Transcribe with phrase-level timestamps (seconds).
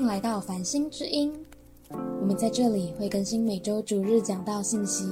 [0.00, 1.30] 迎来到繁星之音。
[1.90, 5.04] 我们在这里会更新每周主日讲道信息。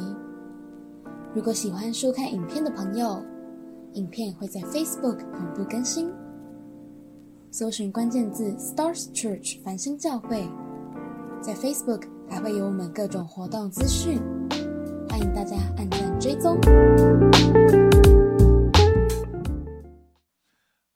[1.34, 3.22] 如果喜欢收看影片的朋友，
[3.92, 6.10] 影片会在 Facebook 同步更新。
[7.50, 10.48] 搜寻关键字 “Stars Church” 繁星教会，
[11.42, 14.18] 在 Facebook 还会有我们各种活动资讯，
[15.10, 16.58] 欢迎大家按赞追踪。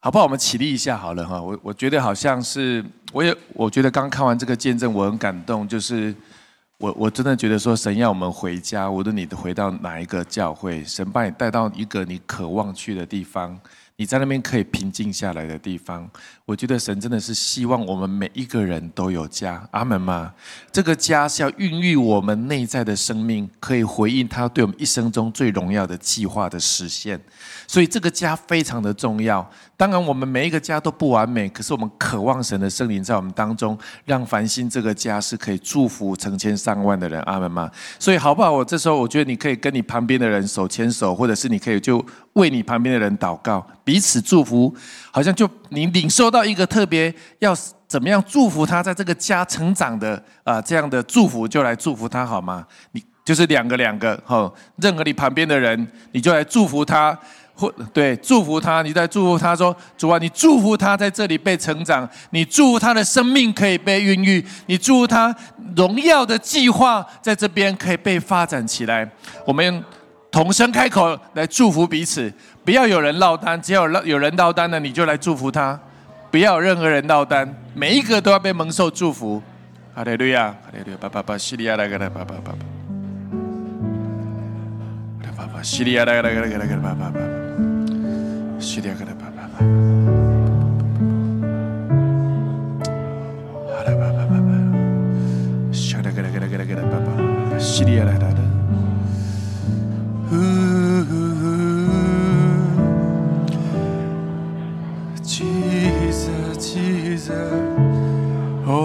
[0.00, 0.24] 好不好？
[0.24, 1.42] 我们起立一下好了哈。
[1.42, 5.68] 我我觉得好像是，我也我觉得刚看完这个见证，我很感动。
[5.68, 6.14] 就是
[6.78, 13.60] 我我真的觉得说，神要我们回家，无论你回到哪一个教会，神把你带到一个你渴望去的地方。
[13.96, 16.08] 你在那边可以平静下来的地方，
[16.44, 20.32] 我觉得神真的是希望我们每一个人都有家，阿门吗？
[20.72, 27.20] 这个家是要孕育我们内在的生命，可以回应他对我们一生中最荣耀的计划的实现。
[27.66, 29.48] 所以这个家非常的重要。
[29.76, 37.70] 当然，我们每一个家都不完美，可是我们渴望神的圣灵在我们当中，让繁星这个家是可以祝福成千上万的人，阿门吗？
[37.98, 38.52] 所以好不好？
[38.52, 43.66] 我这时候我觉得你可以跟你旁边的人手牵手，或者是你可以就为你旁边的人祷告。
[43.84, 44.74] 彼此祝福，
[45.10, 47.56] 好像就你领受到一个特别要
[47.88, 52.66] 怎么样祝福他在这个家成长的啊这样的祝福，就来祝福他好吗？
[52.92, 57.16] 你就是两个两个哈，任何你旁边的人，你就来祝福他，
[57.54, 65.34] 或对祝福他，你在祝福他说主啊，你祝福他在这里被成长，你祝福他的生命可以被孕育，你祝福他
[65.76, 69.08] 荣耀的计划在这边可以被发展起来。
[69.46, 69.84] 我们
[70.32, 72.32] 同声开口来祝福彼此。
[72.64, 75.78] 不要有人落单，只要有人落单的，你就来祝福他。
[76.30, 79.42] 不要任何人落单，每一个都要被蒙受祝福。
[79.94, 82.56] 哈利路亚，哈利路亚，爸爸爸，西利亚来个来，爸爸爸爸，
[85.36, 87.20] 爸爸西利亚来个来个来个来个爸爸爸，
[88.58, 89.58] 西利亚个来爸爸爸，
[93.68, 94.50] 哈利爸爸爸爸，
[95.72, 98.31] 西利亚来个来个来个来爸爸，西利亚来来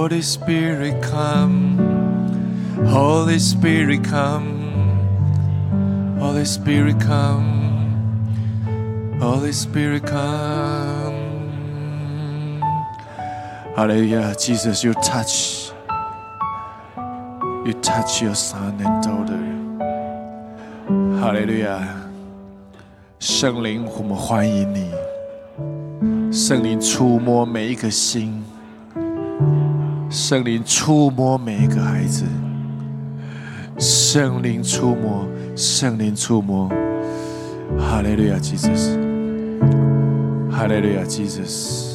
[0.07, 1.77] Holy Spirit, come.
[2.87, 4.55] Holy Spirit, come.
[6.17, 7.91] Holy Spirit, come.
[9.19, 11.13] Holy Spirit, come.
[13.75, 14.33] Hallelujah.
[14.39, 15.73] Jesus, you touch.
[17.65, 19.43] You touch your son and daughter.
[21.19, 21.85] Hallelujah.
[23.19, 24.89] 圣灵，我们欢迎你。
[26.31, 28.41] 圣灵触摸每一颗心，
[30.09, 32.23] 圣灵触摸每一个孩子，
[33.77, 36.69] 圣灵触摸，圣灵触摸，
[37.77, 38.97] 哈利路亚，Jesus，
[40.49, 41.85] 哈利路亚，Jesus。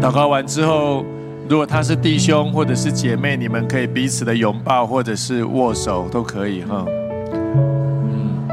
[0.00, 1.04] 祷告完之后。
[1.48, 6.86] 如果他是弟兄或者是姐妹，你们可以彼此的拥抱或者是握手都可以哈。
[7.34, 8.48] 嗯，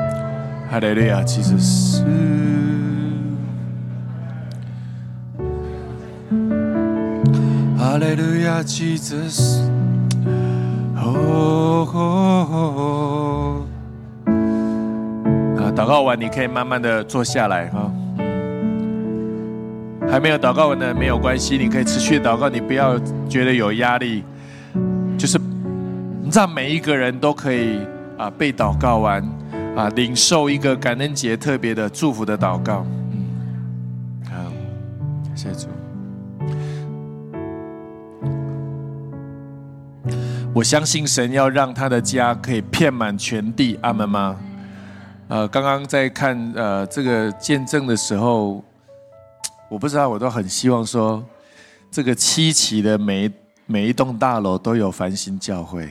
[0.70, 2.04] 哈利路亚，其实是。
[7.78, 9.62] 哈利路亚，其实是。
[10.98, 11.06] 哦。
[15.58, 17.90] 啊，祷告完你可以慢慢的坐下来哈。
[20.12, 22.98] 还没有祷告完的没有关系，你可以持续祷告，你不要
[23.30, 24.24] 觉得有压力，
[25.20, 25.40] 就是
[26.32, 27.80] 让每一个人都可以
[28.18, 29.24] 啊被祷告完
[29.78, 32.84] 啊领受一个感恩节特别的祝福的祷告。
[34.26, 34.52] 好，
[35.36, 35.68] 谢谢主。
[40.56, 44.36] 我相信神要让他的家可以遍满全地，阿门吗？
[45.28, 48.64] 呃，刚刚在看呃这个见证的时候。
[49.70, 51.24] 我不知道，我都很希望说，
[51.92, 53.32] 这个七期的每
[53.68, 55.88] 每一栋大楼都有繁星教会，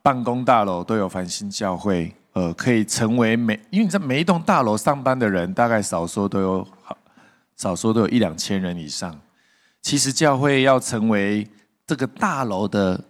[0.00, 6.96] 办公大楼都有繁星教会，呃，可以成为每，因为你在每一栋大楼上班的人，大概少说都有好，
[7.56, 9.20] 少说都有一两千人以上。
[9.80, 11.44] 其实教会要成为
[11.84, 13.02] 这个大楼的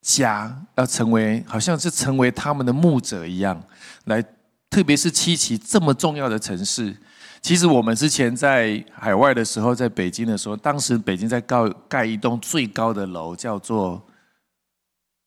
[0.00, 3.62] 家，要成为好像是成为他们的牧者一样，
[4.06, 4.24] 来，
[4.70, 6.96] 特别是七期这么重要的城市。
[7.48, 11.56] 其实我们之前在海外的时候，在北京的时候，当时北京在盖
[11.88, 14.06] 盖一栋最高的楼，叫做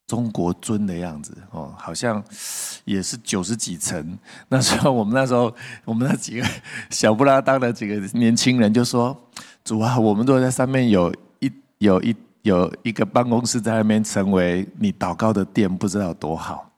[0.06, 2.24] 中国尊的样子哦，好像
[2.86, 4.16] 也是九十几层。
[4.50, 5.52] 那时候我们那时候，
[5.84, 6.46] 我们那几个
[6.92, 9.20] 小不拉当的几个年轻人就说
[9.66, 16.72] ：“主啊，我们都在上面有一有一有一个办公室在那边成为你祷告的殿，不知道多好。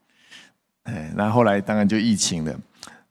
[0.83, 2.57] 哎，那后来当然就疫情了，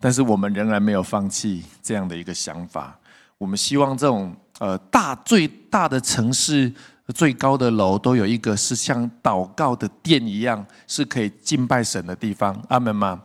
[0.03, 2.99] 但是我们仍然没有放弃这样的一个想法。
[3.39, 6.73] 我们希望这种呃大最大的城市
[7.15, 12.61] 最高的楼都有一个是像祷告的殿一样，是可以敬拜神的地方。
[12.69, 13.23] 阿门吗？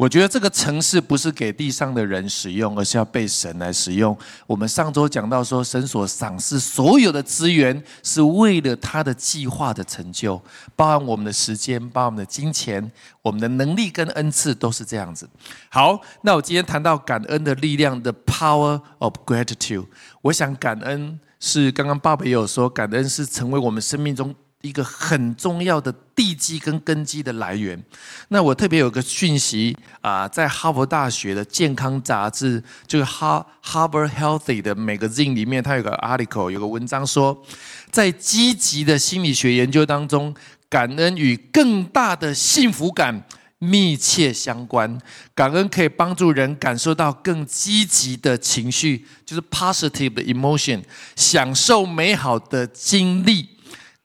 [0.00, 4.16] 我觉得这个城市不是给地上的人使用，而是要被神来使用。
[4.46, 10.40] 我们上周讲到说，神所赏赐所有的资源，是为了他的计划的成就，
[10.74, 15.28] 包含我们的时间，包含我们的金钱，我们的能力跟恩赐都是这样子。
[15.68, 19.84] 好，那我今天谈到感恩的力量，the power of gratitude。
[20.22, 24.34] 我想感恩是刚刚爸爸也有说，感恩是成为我们生命中。
[24.62, 27.82] 一个很重要的地基跟根基的来源。
[28.28, 37.42] 那我特别有个讯息啊，在哈佛大学的健康杂志，就是哈 Harvard Healthy 的 magazine 里面，它有个 article，有个文章说，
[37.90, 40.34] 在积极的心理学研究当中，
[40.68, 43.24] 感恩与更大的幸福感
[43.58, 44.98] 密切相关。
[45.34, 50.82] 感恩可以帮助人感受到更积极的情绪，就是 positive emotion，
[51.16, 53.48] 享受美好的经历。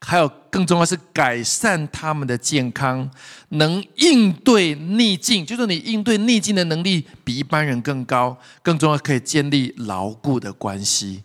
[0.07, 3.09] 还有更重要是改善他们的健康，
[3.49, 8.37] 能应对逆境，就是你应对逆境的能力比一般人更高。
[8.61, 11.23] 更重要可以建立牢固的关系，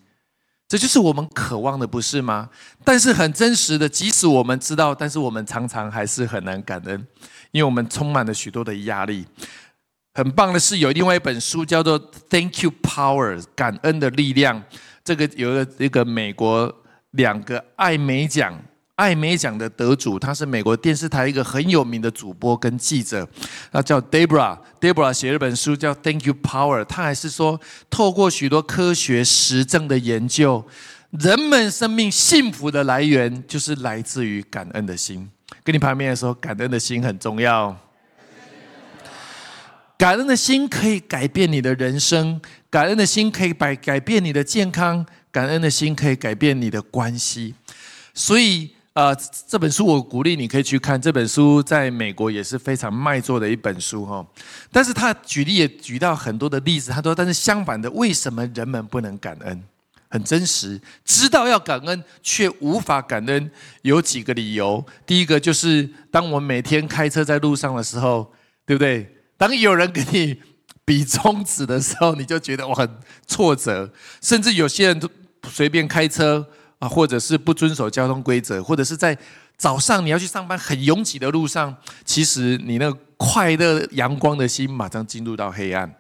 [0.67, 2.49] 这就是我们渴望的，不是吗？
[2.83, 7.07] 但是很真实的，即使我们知道，但是我们常常还是很难感恩，
[7.51, 9.27] 因为我们充满了许多的压力。
[10.15, 12.01] 很棒的是，有另外一本书叫做
[12.31, 14.63] 《Thank You Power》，感恩的力量。
[15.05, 16.80] 这个有一个一个美国
[17.13, 18.61] 两个艾美奖。
[18.97, 23.27] 艾美奖的得主，他是美国电视台一个很有名的主播跟记者，
[23.73, 24.59] 他叫 Debra。
[24.79, 27.59] Debra 写了本书叫《Thank You Power》，他还是说，
[27.89, 30.63] 透过许多科学实证的研究，
[31.13, 35.31] 人们生命幸福的来源就是来自于感恩的心。
[35.65, 37.75] 跟你旁边的说，感恩的心很重要。
[39.97, 47.55] 感恩的心可以改变你的人生，感恩的心可以改改变你的健康，感恩的心可以改变你的关系。
[48.15, 48.71] 所以。
[48.93, 49.17] 呃，
[49.47, 51.01] 这本书我鼓励你可以去看。
[51.01, 54.27] 这本书在美国也是非常卖座的一本书哈。
[54.73, 59.63] 但是他举例也举到很多的例子，他说：“但是相反的，为什么人们不能感恩？
[60.09, 63.51] 很真实，知道要感恩却无法感恩，
[63.83, 64.85] 有几个理由。
[65.07, 68.33] 第一个就是，当我们每天开车在路上的时候，
[68.67, 69.09] 对不对？
[69.39, 70.37] 当有人给你
[70.85, 73.91] 比中指的时候，你就觉得我很挫折，
[74.21, 75.01] 甚至有些人
[75.49, 76.47] 随便开车。”
[76.81, 79.15] 啊，或者是不遵守交通规则，或者是在
[79.59, 81.77] 早上你要去上班很拥挤的路上，
[82.07, 85.95] 其实你那个快乐阳光的心马上进入到黑暗，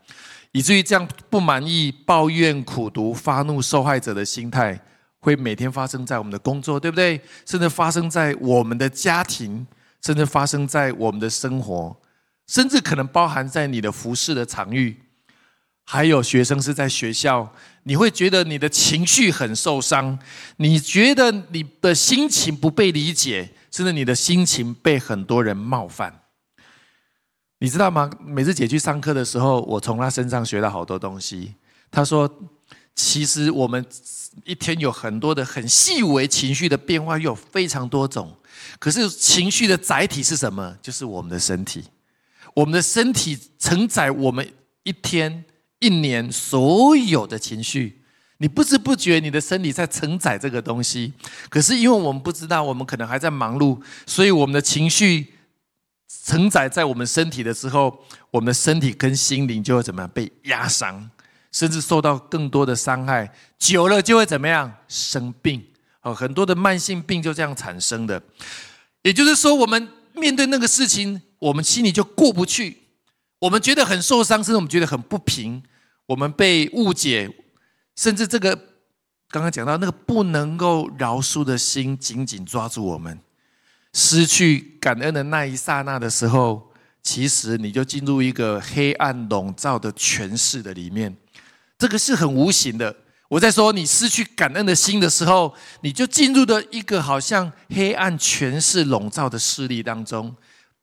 [0.52, 4.80] 以至于这样不满意、抱怨、苦读、发怒、受害者的心态，
[5.18, 7.20] 会每天发生在我们的工作，对不对？
[7.44, 9.66] 甚至发生在我们的家庭，
[10.00, 11.94] 甚至发生在我们的生活，
[12.46, 14.98] 甚至可能包含在你的服饰的场域。
[15.92, 17.52] 还有学生是在学校，
[17.82, 20.16] 你会觉得你的情绪很受伤，
[20.58, 26.20] 你觉得你的心情不被理解，甚至你的心情被很多人冒犯，
[27.58, 28.08] 你知道吗？
[28.24, 31.56] 每次姐去上课的时候，我从她身上学到好多东西。
[31.90, 32.32] 她说，
[32.94, 33.84] 其实我们
[34.44, 38.32] 一天有很多的很细微情绪的变化，又有非常多种。
[38.78, 40.76] 可是情绪的载体是什么？
[40.80, 41.82] 就是我们的身体，
[42.54, 44.48] 我们的身体承载我们
[44.84, 45.44] 一天。
[45.80, 48.02] 一年所有的情绪，
[48.38, 51.12] 你不知不觉你的身体在承载这个东西。
[51.48, 55.34] 可是因为我们不知道，我们可能还在忙碌，所以我们的情绪
[56.24, 61.10] 承载在我们身体的时候，我们的身体跟心灵就会怎么样被压伤，
[61.50, 63.32] 甚至受到更多的伤害。
[63.58, 65.64] 久了就会怎么样生病？
[66.02, 68.22] 哦，很多的慢性病就这样产生的。
[69.02, 72.79] 也就是说，我们面对那个事情，我们心里就过不去，
[73.40, 75.62] 我们觉得很受伤，甚至我们觉得很不平。
[76.06, 77.30] 我们被误解，
[77.96, 78.54] 甚至这个
[79.28, 83.20] 刚刚讲到那个不能够饶恕的心紧紧抓住我们，
[83.92, 91.16] 失去感恩的那一刹那的时候，其实你就进入一个黑暗笼罩的权势的里面。
[91.78, 92.94] 这个是很无形的。
[93.28, 100.34] 我在说你失去感恩的心的时候，你就进入了一个好像黑暗权势笼罩的势力当中，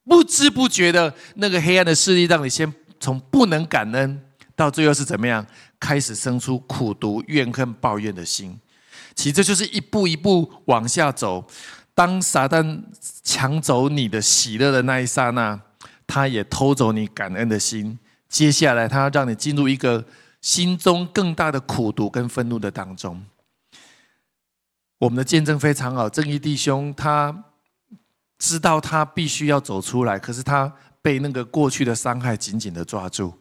[0.08, 4.22] 不知不觉的那个黑暗的势力让你先从不能感恩。
[4.56, 5.46] 到最后是怎么样？
[5.78, 8.58] 开始生出苦毒、怨恨、抱怨的心。
[9.14, 11.46] 其实这就是一步一步往下走。
[11.94, 12.80] 当撒旦
[13.22, 15.60] 抢走你的喜乐的那一刹那，
[16.06, 17.98] 他也偷走你感恩的心。
[18.28, 20.04] 接下来，他让你进入一个
[20.40, 23.24] 心中更大的苦毒跟愤怒的当中。
[24.98, 27.44] 我们的见证非常好，正义弟兄他
[28.38, 33.32] 知道他必须要走出来，可是他被那个过去的伤害紧紧的抓住。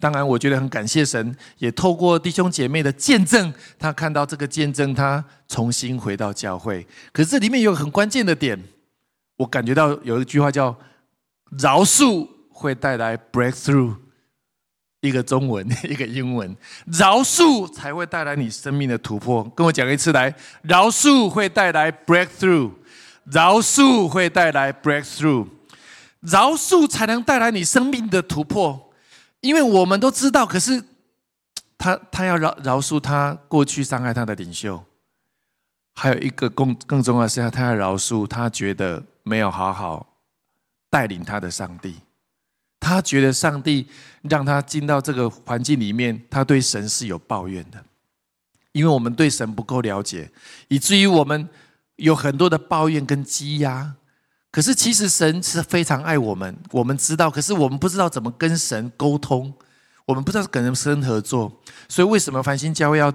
[0.00, 6.84] 当然，我觉得很感谢神，也透过弟兄姐妹的见证，他看到这个见证，他重新回到教会。
[7.12, 8.60] 可是这里面有很关键的点，
[9.36, 10.76] 我感觉到有一句话叫
[11.60, 13.94] “饶恕会带来 breakthrough”，
[15.02, 19.44] 一个中文， 一个英文，饶恕才会带来你生命的突破。
[19.54, 22.72] 跟我讲一次来，饶恕会带来 breakthrough，
[23.24, 25.46] 饶恕会带来 breakthrough，
[26.20, 28.92] 饶恕才能带来你生命的突破。
[29.40, 30.84] 因为我们都知道，可是
[31.76, 34.84] 他他要饶饶恕他过去伤害他的领袖，
[35.94, 40.18] 还有一个更更重要的是，他要饶恕他觉得没有好好
[40.88, 41.96] 带领他的上帝，
[42.78, 43.88] 他觉得上帝
[44.22, 47.84] 让他进到这个环境里面，他对神是有抱怨的，
[48.70, 50.30] 因为我们对神不够了解，
[50.68, 51.48] 以至于我们
[52.02, 53.94] 有很多的抱怨跟积压。
[54.50, 57.30] 可是，其实神是非常爱我们，我们知道。
[57.30, 59.52] 可是我们不知道怎么跟神沟通，
[60.04, 61.50] 我们不知道跟神合作。
[61.88, 63.10] 所以，为什么繁星教会要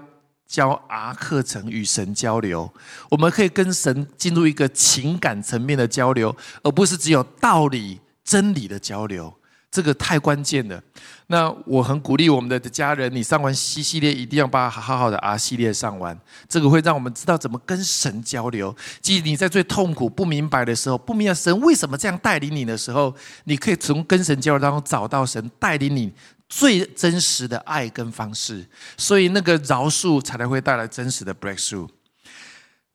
[0.48, 2.74] 教 R 课程与神交流？
[3.10, 9.37] 我们可以跟神进入一个情感层面的交流，而不是只有道理、真理的交流。
[9.70, 10.82] 这个太关键了。
[11.28, 16.18] 那我很鼓励我们的家人，你上完 C 系列一定要把好好的 R 系列上完。
[16.48, 18.74] 这个会让我们知道怎么跟神交流。
[19.02, 26.14] 即你在最痛苦、不明白的时候，不明白神为什么这样带领你的时候，你可以从跟神交流当中找到神带领你
[26.48, 28.66] 最真实的爱跟方式。
[28.96, 31.90] 所以那个饶恕才能会带来真实的 breakthrough。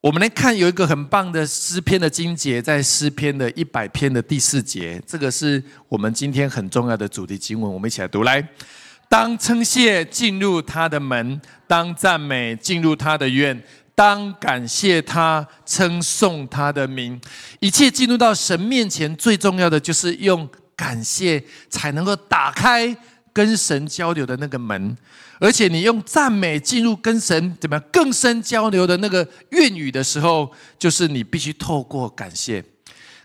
[0.02, 8.24] 我们来看有一个很棒的诗篇的经节，在诗篇的一百篇的第四节，这个是我们今天很重要的主题经文，我们一起来读。
[8.24, 8.44] 来，
[9.08, 13.62] 当称谢进入他的门，当赞美进入他的院，
[13.94, 17.20] 当感谢他，称颂他的名。
[17.60, 21.40] 一切进入到神面前，最重要的就是用感谢
[21.70, 22.96] 才能够打开
[23.32, 24.96] 跟神交流的那个门。
[25.42, 32.64] 而且你用赞美进入跟神怎么样更深交流的那个愿语的时候，就是你必须透过感谢，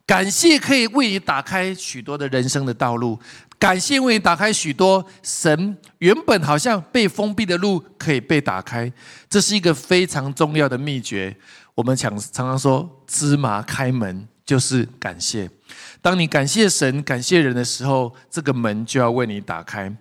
[0.03, 3.19] 感谢可以为你打开许多的人生的道路，
[3.59, 8.91] 感谢为你打开许多神原本好像被封闭的路可以被打开，
[9.29, 11.37] 这是一个非常重要的秘诀。
[11.75, 15.47] 我们常常常说芝麻开门就是感谢。
[16.01, 19.91] 当你感谢神、感谢人的时候，这个门就要为你打开。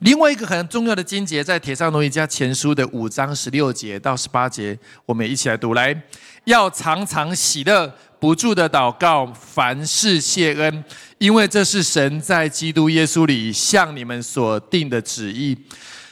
[0.00, 6.02] 另外一个很重要的经节，在《铁上罗尼加前书》的五章十六节到十八节，我们一起来读：来，
[6.44, 10.84] 要常常喜乐，不住的祷告，凡事谢恩，
[11.18, 15.56] 因为这是神在基督耶稣里向你们所定的旨意。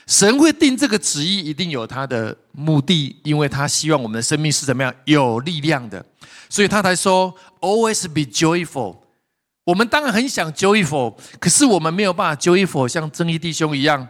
[0.06, 6.04] 神会定这个旨意，一定有他的目的，因为他希望我们的生命是怎么样有力量的，
[6.50, 9.03] 所以他才说：always be joyful。
[9.64, 14.06] 我们当然很想 joyful，可是我们没有办法 joyful，像正义弟兄一样，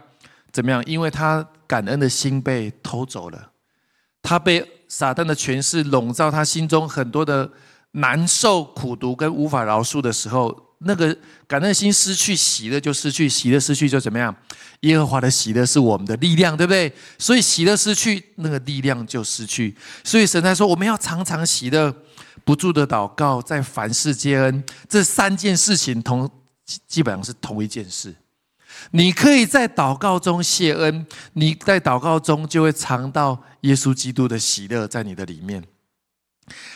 [0.51, 0.83] 怎么样？
[0.85, 3.51] 因为他感恩的心被偷走了，
[4.21, 7.49] 他被撒旦的权势笼罩，他心中很多的
[7.91, 14.35] 难受、苦毒跟无法饶恕的时候，那个感恩心失去，喜乐就失去，喜乐失去就怎么样？
[14.81, 16.91] 耶和华的喜乐是我们的力量，对不对？
[17.17, 19.73] 所以喜乐失去，那个力量就失去。
[20.03, 21.95] 所以神在说，我们要常常喜乐。
[22.45, 26.29] 不住的祷告，在凡事皆恩，这三件事情同
[26.87, 28.15] 基本上是同一件事。
[28.91, 35.63] 你可以在祷告中谢恩，你在祷告中就会尝到耶稣基督的喜乐在你的里面。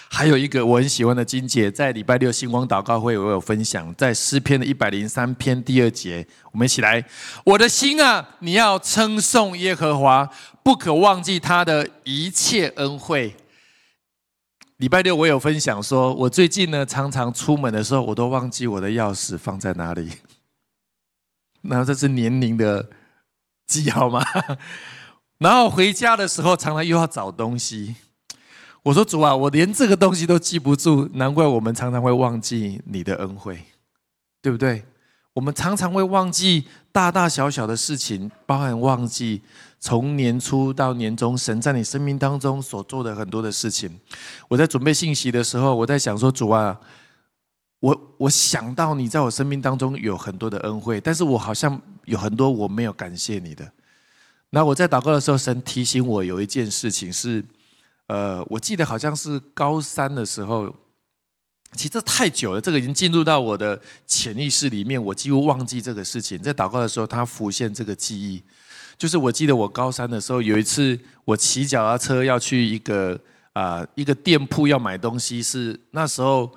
[0.10, 7.06] 还有一个我很喜欢的金姐，在礼拜六星光祷告会我有分享，在诗篇的一百零三篇第二节，我们一起来：
[7.44, 10.28] 我的心啊，你要称颂耶和华，
[10.64, 13.36] 不可忘记他的一切恩惠。
[14.80, 20.10] 礼拜六我有分享说，我最近呢常常出门的时候，我都忘记我的钥匙放在哪里。
[21.64, 22.90] 那这是年龄的
[23.68, 24.26] 记号吗？
[25.40, 27.98] 然后回家的时候，常常又要找东西。
[28.84, 33.62] 我说主啊，我连这个东西都记不住，难怪我们常常会忘记你的恩惠，
[34.42, 34.86] 对不对？
[35.40, 39.42] 我们常常会忘记大大小小的事情，包含忘记。
[39.80, 43.90] 从年初到年终，神在你生命当中所做的很多的事情，
[44.50, 46.78] 我在准备信息的时候，我在想说：主啊，
[47.80, 53.72] 我我想到你在我生命当中有很多的恩惠，但是我好像有很多我没有感谢你的。
[54.50, 57.42] 那我在祷告的时候，神提醒我有一件事情是，
[58.08, 60.76] 呃，我记得好像是高三的时候，
[61.74, 66.38] 其实这太久了，这个已经进入到我的潜意识里面，我几乎忘记这个事情。
[66.40, 68.42] 在祷告的时候，它浮现这个记忆。
[68.98, 73.18] 就是我记得我高三的时候，有一次我骑脚踏车要去一个
[73.54, 76.52] 啊一个店铺要买东西，是那时候，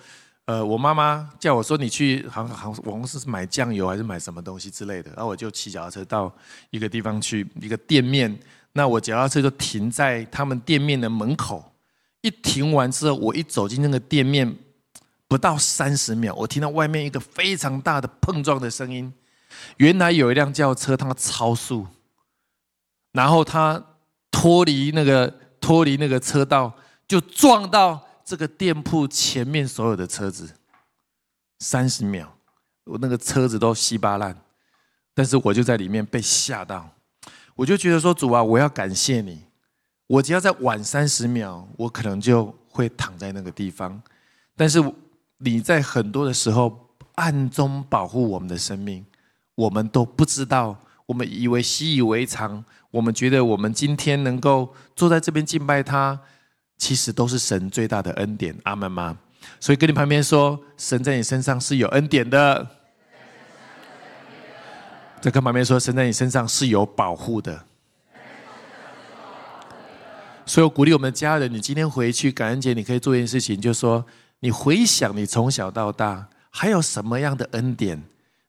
[0.47, 6.35] 呃，我妈妈叫我说你去，好像好像我是买酱油还是买什么东西之类的，然后我就骑脚踏车到
[6.71, 8.37] 一个地方去一个店面，
[8.73, 11.73] 那我脚踏车就停在他们店面的门口，
[12.23, 14.53] 一停完之后，我一走进那个店面，
[15.33, 19.11] 不到三十秒，我听到外面一个非常大的碰撞的声音，
[19.79, 21.87] 原来有一辆轿车它超速，
[23.13, 23.83] 然后它
[24.31, 26.71] 脱离那个脱离那个车道。
[27.09, 30.51] 就撞到这个店铺前面所有的车子，
[31.61, 32.27] 三十秒，
[32.85, 34.39] 我那个车子都稀巴烂，
[35.15, 36.91] 但是我就在里面被吓到，
[37.55, 39.43] 我就觉得说主啊，我要感谢你，
[40.07, 44.03] 我只要再晚三十秒，我可能就会躺在那个地方，
[44.55, 44.79] 但是
[45.45, 49.05] 你在很多的时候暗中保护我们的生命，
[49.55, 56.21] 我们都不知道，我们以为习以为常，我们觉得我们今天能够坐在这边敬拜他。
[56.79, 59.17] 其实都是神最大的恩典，阿门吗？
[59.61, 62.67] 所以跟你旁边说，神在你身上是有恩典的。
[65.21, 67.63] 再跟旁边说，神在你身上是有保护的。
[70.45, 74.05] 所以我鼓励我们的家人，你今天回去感恩节，你可以做一件事情，就是说，
[74.43, 78.03] 你回想你从小到大还有什么样的恩典，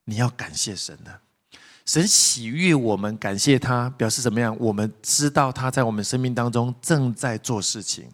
[0.06, 1.22] 你要感谢神的。
[1.86, 4.58] 神喜悦我们，感谢他，表示怎么样？
[4.60, 8.10] 我们知道他在我们生命当中正在做事情。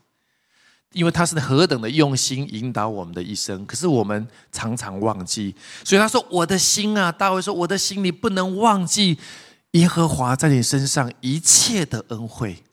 [0.92, 5.56] 因为他是何等的用心引导我们的一生，可是我们常常忘记。
[5.86, 9.18] 所以他说：“我的心啊，大卫说，我的心里不能忘记
[9.72, 12.64] 耶和华在你身上一切的恩惠。”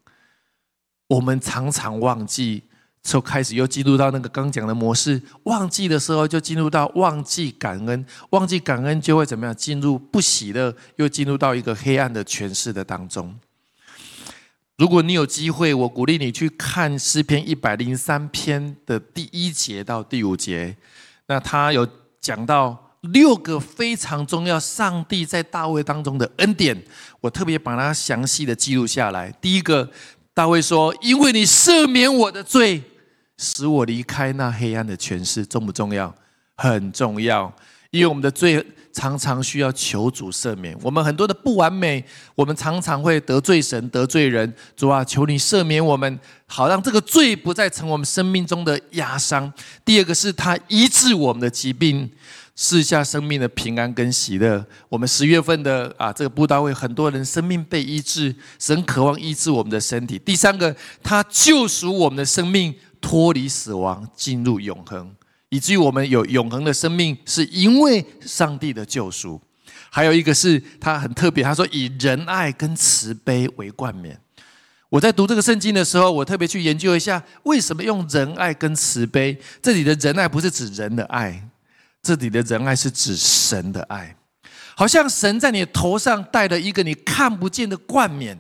[1.09, 2.65] 我们常常忘记，
[3.07, 5.23] 就开始又进入到那个刚讲的模式。
[5.45, 9.55] 忘记的时候，就进入到忘记感恩，忘记感恩就会怎么样？
[9.55, 13.33] 进入不喜乐，又进入到一个黑暗的诠释的当中。
[14.77, 20.77] 如果你有机会，我鼓励你去看诗篇一百零三篇的第一节到第五节。
[21.29, 21.89] 那他有
[22.21, 26.77] 讲到六个非常重要，上帝在大卫当中的恩典，
[27.21, 29.31] 我特别把它详细的记录下来。
[29.41, 29.89] 第一个，
[30.35, 32.83] 大卫说：“因为你赦免我的罪，
[33.39, 36.15] 使我离开那黑暗的权势，重不重要？
[36.57, 37.53] 很重要，
[37.91, 38.65] 因为我们的罪。”
[38.97, 42.03] 常常需要求主赦免我们很多的不完美，
[42.35, 44.51] 我们常常会得罪神、得罪人。
[44.75, 49.53] 主啊，求你赦免我们，好让这个罪不再成我们生命中的压伤。
[49.85, 52.11] 第二个是他医治我们的疾病，
[52.55, 54.65] 赐下生命的平安跟喜乐。
[54.89, 60.19] 我们十月份的啊，这个布道会，很多人生命被医治，神渴望医治我们的身体。
[60.19, 65.15] 第三个，他救赎我们的生命，脱离死亡，进入永恒。
[65.49, 69.41] 以至于我们有永恒的生命，是因为上帝的救赎。
[69.91, 74.21] 还有一个是他很特别，他说以仁爱跟慈悲为冠冕。
[74.89, 79.39] 我在读这个圣经的时候，我特别去研究一下，为什么用仁爱跟慈悲？
[79.63, 81.49] 这里的仁爱不是指人的爱，
[82.03, 84.17] 这里的仁爱是指神的爱。
[84.75, 88.39] 好像神在你头上戴了一个你看不见的冠冕，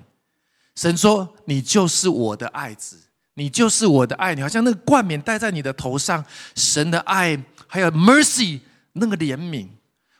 [0.74, 2.98] 神说：“你就是我的爱子。”
[3.38, 8.60] 你就是我的爱，你好像那个冠冕戴在你的头上，神的爱，还有 mercy
[8.94, 9.68] 那个怜悯，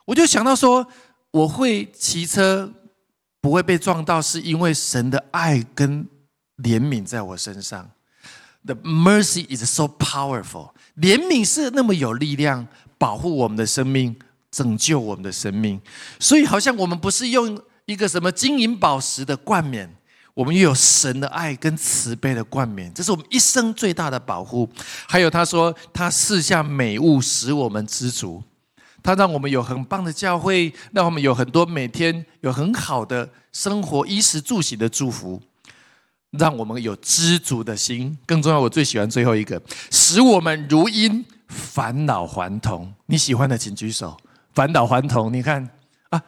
[0.05, 0.87] 我就想到说，
[1.31, 2.71] 我会骑车
[3.41, 6.07] 不会被撞到，是因为神的爱跟
[6.59, 7.91] 怜悯在我身上。
[8.67, 14.15] The mercy is so powerful，怜悯是那么有力量，保护我们的生命，
[14.51, 15.81] 拯救我们的生命。
[16.21, 19.97] 所以好像我们不是用一个什么金银宝石的冠冕。
[20.37, 24.69] 我们又有神的爱跟慈悲的冠冕，这是我们一生最大的保护。
[25.09, 28.43] 还有他说，他赐下美物使我们知足，
[29.03, 35.41] 他让我们有很棒的教会，让我们有很多每天有很好的生活、衣食住行的祝福，
[36.33, 38.19] 让我们有知足的心。
[38.27, 39.59] 更重要，我最喜欢最后一个，
[39.91, 42.93] 使我们如因返老还童。
[43.07, 44.15] 你喜欢的请举手。
[44.53, 45.67] 返老还童，你看
[46.11, 46.23] 啊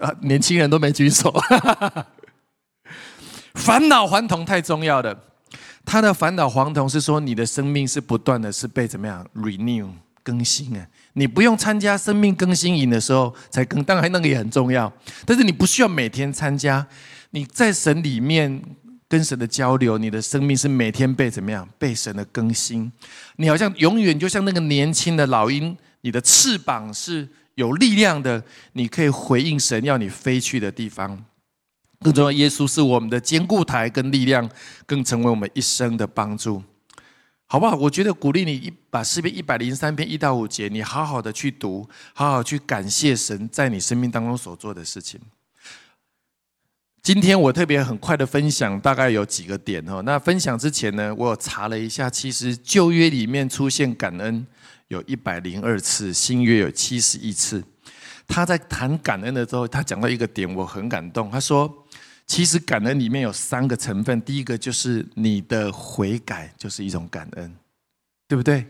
[0.00, 1.32] 啊，年轻人都没举手。
[3.60, 5.16] 返老还童太重要了。
[5.84, 9.88] 他的返老还童是说，你的生命是不断的是被怎么样 renew
[10.22, 10.86] 更新啊？
[11.14, 14.92] 你不用参加生命更新营的时候才更，当然那个也很重要。
[15.26, 16.86] 但是你不需要每天参加，
[17.30, 18.62] 你在神里面
[19.08, 22.90] 跟神的交流，你的生命是每天被怎么样被神的更新？
[23.36, 28.42] 你好像永远就像那个年轻的老鹰，你的翅膀是有力量的，
[28.74, 31.24] 你可以回应神要你飞去的地方。
[32.02, 34.48] 更重要，耶稣是我们的坚固台跟力量，
[34.86, 36.62] 更成为我们一生的帮助，
[37.46, 37.76] 好不好？
[37.76, 45.20] 我觉得鼓励你一把诗篇一百零三篇一到五节，你好好的去读，好好去感谢神在你生命当中所做的事情。
[47.02, 50.00] 今天我特别很快的分享，大概有几个点哦。
[50.00, 54.46] 那分享之前呢，我查了一下，其实旧约里面出现感恩
[54.88, 57.62] 有一百零二次，新约有七十一次。
[58.28, 61.28] 他在谈感恩的时候，他讲到一个点，我很感动。
[61.28, 61.84] 他说，
[62.30, 67.52] 其实感恩里面有三个成分，第一个就是你的悔改就是一种感恩，
[68.28, 68.64] 对不对？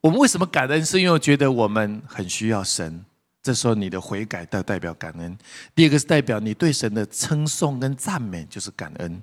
[0.00, 0.86] 我们为什么感恩？
[0.86, 3.04] 是因为觉得我们很需要神。
[3.42, 5.36] 这时候你的悔改代代表感恩，
[5.74, 9.20] 第二个是代表你对神的称颂跟赞美就是感恩，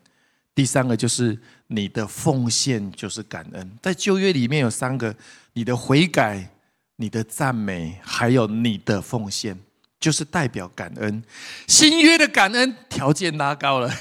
[0.54, 3.72] 第三个就是你的奉献就是感恩。
[3.82, 5.16] 在旧约里面有三个：
[5.54, 6.50] 你的悔改、
[6.98, 9.58] 你的赞美，还有你的奉献，
[10.00, 11.24] 就是代表感恩。
[11.68, 13.94] 新约的感恩条件拉高了，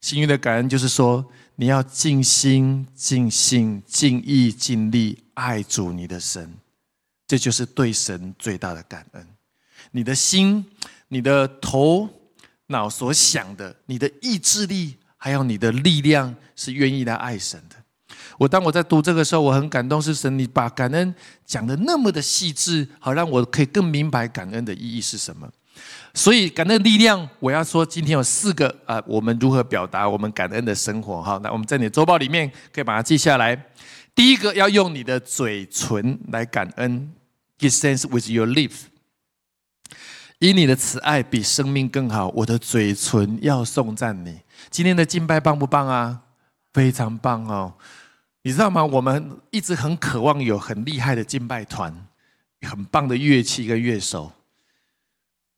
[0.00, 1.24] 新约的感恩就是说
[1.56, 6.54] 你要尽心、尽性、尽意、尽力爱主你的神，
[7.26, 9.26] 这就是对神最大的感恩。
[9.92, 10.64] 你的心、
[11.08, 12.08] 你的头
[12.66, 17.76] 脑所想的，你的意志力，还有你的力量，是愿意来爱神的。
[18.38, 25.46] 我当我在读这个时候，我很感动，是神你把感恩讲的那么的细致，好让我可以更明白感恩的意义是什么。
[26.14, 31.20] 所以感恩的力量，我要说今天有四个啊，我们如何表达我们感恩的生活？
[31.20, 33.60] 哈，那我们在你的周报里面可以把它记下来。
[34.14, 37.12] 第一个要用你的嘴唇来感恩
[37.58, 38.82] ，give thanks with your lips。
[40.38, 44.40] 以你的慈爱比生命更好，我的嘴唇要颂赞你。
[44.70, 46.20] 今天的敬拜棒不棒啊？
[46.72, 47.74] 非常棒哦！
[48.42, 48.84] 你知道吗？
[48.84, 52.06] 我们一直很渴望有很厉害的敬拜团，
[52.62, 54.32] 很棒的乐器跟乐手。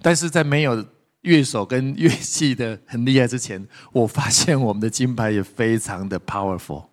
[0.03, 0.85] 但是在没有
[1.21, 6.87] 乐手跟乐器的很厉害之前，我发现我们的敬拜也非常的 powerful，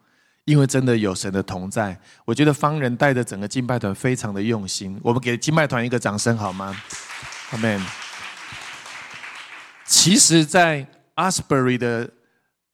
[0.44, 1.98] 因为真的有神的同在。
[2.26, 6.76] 我觉得方人带的整个敬拜团非常的用心，我们给敬拜团一个掌声好吗？
[7.52, 7.82] 阿门。
[9.86, 12.12] 其实，在 Asbury 的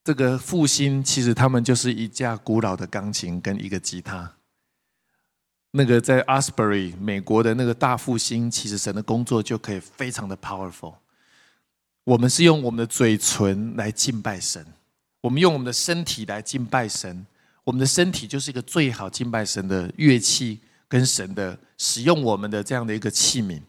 [0.03, 4.33] 这个复兴，其实他们就是一架古老的钢琴跟一个吉他。
[5.71, 10.95] 那个在 Asbury 美国的那个大复兴，其实神的工作就可以非常的 powerful。
[12.03, 14.65] 我们是用我们的嘴唇来敬拜神，
[15.21, 17.25] 我们用我们的身体来敬拜神。
[17.63, 23.61] 我们的身体就是一个最好敬拜神的乐器，跟神的使用我们的这样的一个器皿。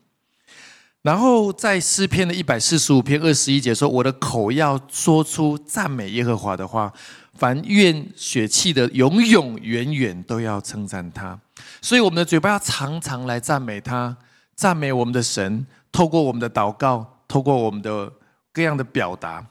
[1.04, 6.90] 然后在诗篇的一百四十五篇二十一节说：“我的口要说出赞美耶和华的话，
[7.34, 11.38] 凡愿血气的，永永远远都要称赞他。”
[11.82, 14.16] 所以我们的嘴巴要常常来赞美他，
[14.56, 15.66] 赞美我们的神。
[15.92, 18.10] 透过我们的祷告，透过我们的
[18.50, 19.46] 各样的表达。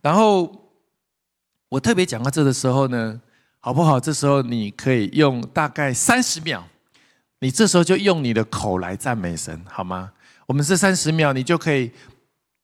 [0.00, 0.50] 然后
[1.68, 3.20] 我特别讲到这的时候呢，
[3.60, 4.00] 好不好？
[4.00, 6.64] 这时候你可以用大概三十秒，
[7.40, 10.10] 你这时候就用你的口来赞美神，好吗？
[10.46, 11.92] 我们这三十秒，你就可以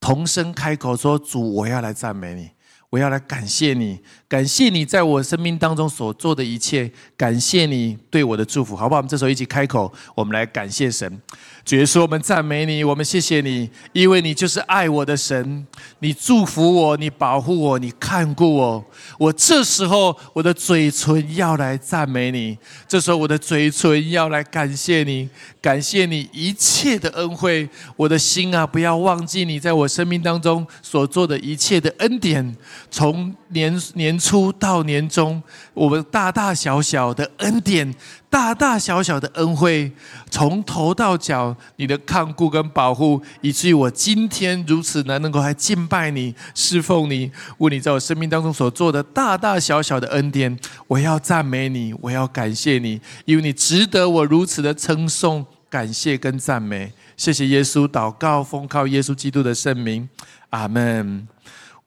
[0.00, 2.50] 同声开口说：“主，我要来赞美你，
[2.90, 3.98] 我要来感谢你，
[4.28, 11.20] 感谢你在我生命当中所做的一切，感谢你对我的祝福，好不好？”我们这时候一起开口，我们来感谢神。
[11.64, 15.64] 主耶稣，我们赞美你，我们谢谢你，因为你就是爱我的神，
[16.00, 18.84] 你祝福我，你保护我，你看顾我。
[19.18, 25.28] 我这时候我的嘴唇要来赞美你，这时候我的嘴唇要来感谢你，
[25.62, 27.68] 感谢你一切的恩惠。
[27.94, 32.56] 我的心啊，不要忘记你在我生命当中所做的一切的恩典，
[32.90, 35.42] 从年年初到年终，
[35.74, 37.94] 我们大大小小的恩典。
[38.30, 39.90] 大大小小的恩惠，
[40.30, 56.92] 从头到脚，你的看顾跟保护，以至于我今天如此难能够还敬拜你、侍奉你，为你在我生命当中所做的大大小小的恩典，我要赞美你，我要感谢你，因为你值得我如此的称颂、感谢跟赞美。
[57.16, 60.08] 谢谢耶稣，祷告奉靠耶稣基督的圣名，
[60.50, 61.26] 阿门。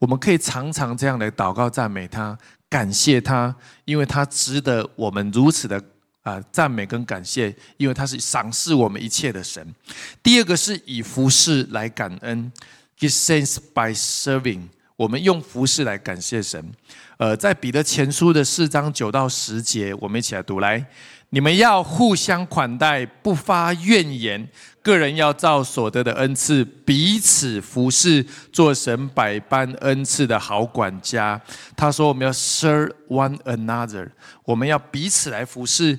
[0.03, 2.37] 我们可以常常这样来祷告、赞美他、
[2.67, 5.81] 感谢他，因为他值得我们如此的。
[6.23, 9.75] 啊，赞美跟感谢，因为他是赏赐我们一切的神。
[10.21, 12.49] 第二个是以服侍来感恩
[12.97, 14.61] ，give thanks by serving。
[14.95, 16.71] 我们用服侍来感谢神。
[17.17, 20.85] 呃，在彼得前书的四章九到十节，我们一起来读来。
[21.33, 24.47] 你们要互相款待，不发怨言。
[24.83, 31.41] 个人要照所得的恩赐彼此服侍，做神百般恩赐的好管家。
[31.75, 34.07] 他说：“我们要 serve one another，
[34.45, 35.97] 我们要彼此来服侍。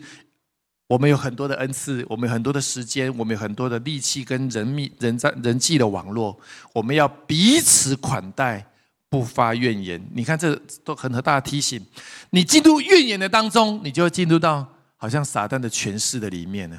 [0.87, 6.39] 我们有很多的恩赐，我们有很多的时间，我们有很多的力气跟人密人在人际的网络。
[6.73, 8.65] 我们要彼此款待，
[9.11, 10.01] 不发怨言。
[10.15, 11.85] 你看，这都很和大家提醒：
[12.31, 14.65] 你进入怨言的当中，你就会进入到。”
[15.05, 16.79] 好像撒旦的权势的里面呢，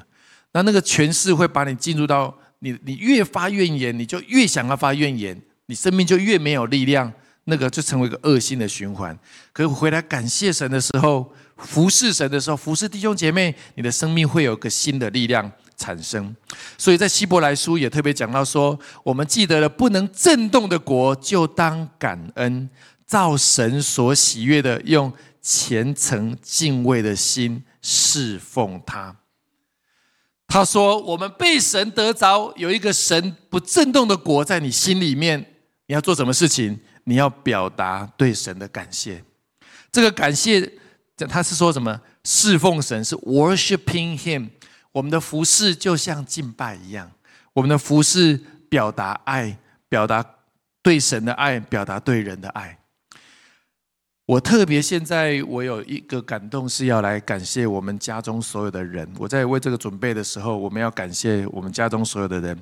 [0.52, 9.16] 那那个权势会把你进入到你，你越发怨言，你就越想要发怨言，你生命就越没有力量，那个就成为一个恶性的循环。
[9.54, 16.36] 可是回来感谢神的时候，服侍神的时候，服侍弟兄姐妹，你的生命会有个新的力量产生。
[16.80, 22.68] 所以在希伯来书也特别讲到说，我们记得了不能震动的国，就当感恩，
[23.06, 29.16] 照神所喜悦的，用虔诚敬畏的心侍奉他。
[30.48, 35.40] 他说：“我们被神得着，有一个神不震动的国在你心里面，
[35.86, 36.80] 你要做什么事情？
[37.04, 39.24] 你要表达对神的感谢。
[39.92, 40.72] 这个感谢，
[41.30, 42.02] 他是说什么？
[42.24, 44.50] 侍奉神是 worshiping Him。
[44.92, 47.12] 我们的服饰就像敬拜一样，
[47.54, 50.26] 我们的服饰表达爱，表达
[50.82, 52.80] 对神的爱，表达对人的爱。”
[54.26, 59.08] 我特别现在我有一个感动，是要来感谢我们家中所有的人。
[59.20, 62.60] 我在为这个准备的时候，我们要感谢我们家中所有的人。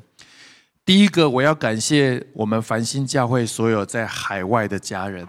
[0.83, 5.25] 第一个，我要感谢我们繁星教会所有在海外的家人，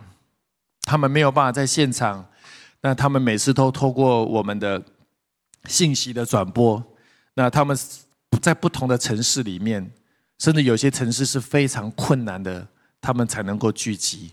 [0.82, 2.26] 他们没有办法在现场，
[2.80, 4.82] 那他们每次都透过我们的
[5.66, 6.82] 信息的转播，
[7.34, 7.78] 那他们
[8.42, 9.88] 在不同的城市里面，
[10.40, 12.66] 甚至有些城市是非常困难的，
[13.00, 14.32] 他们才能够聚集。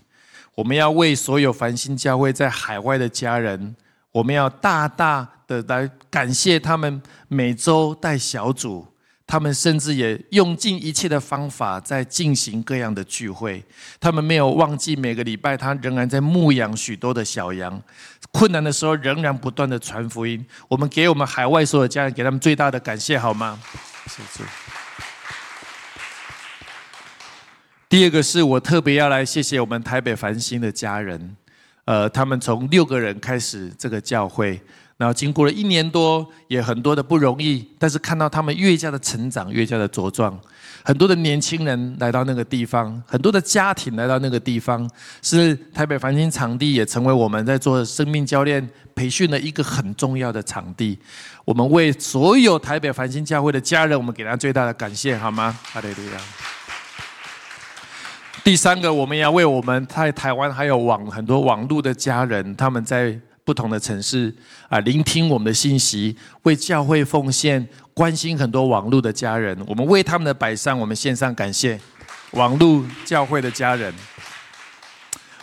[0.54, 3.74] 我们要为所有繁星教会在海外的家人，
[4.10, 8.86] 我们要大大的来感谢他们每周带小组，
[9.26, 13.64] 他们甚至也用尽一切的方法在进行各样的聚会，
[13.98, 17.82] 他们没有忘记每个礼拜，他仍然在牧养许多的小羊，
[18.30, 20.44] 困难的时候仍然不断的传福音。
[20.68, 23.58] 我们给我们海外所有家人，给他们最大的感谢，好吗？
[24.06, 24.81] 谢谢。
[27.92, 31.36] 第二个是我特别要来谢谢我们台北繁星的家人，
[31.84, 34.58] 呃，他们从六个人开始这个教会，
[34.96, 40.40] 然后经过了一年多，也很多的不容易，但是看到他们越加的成长，越加的茁壮，
[40.82, 44.88] 很多的年轻人来到那个地方，很多的家庭来到那个地方，
[45.20, 50.98] 是台北繁星场地也成为我们在做生命教练培训的一个很重要的场地。
[51.44, 55.54] 我们为所有台北繁星教会的家人，我们给他最大的感谢，好吗？
[55.62, 56.18] 哈利路亚。
[58.44, 64.34] 第三个，我们要为我们在台湾还有网很多网络的家人，他们在不同的城市
[64.68, 71.78] 啊，聆听我们的信息，为教会奉献，关心很多网络的家人，我们为他们的摆上，我们献上感谢。
[72.32, 73.94] 网络教会的家人，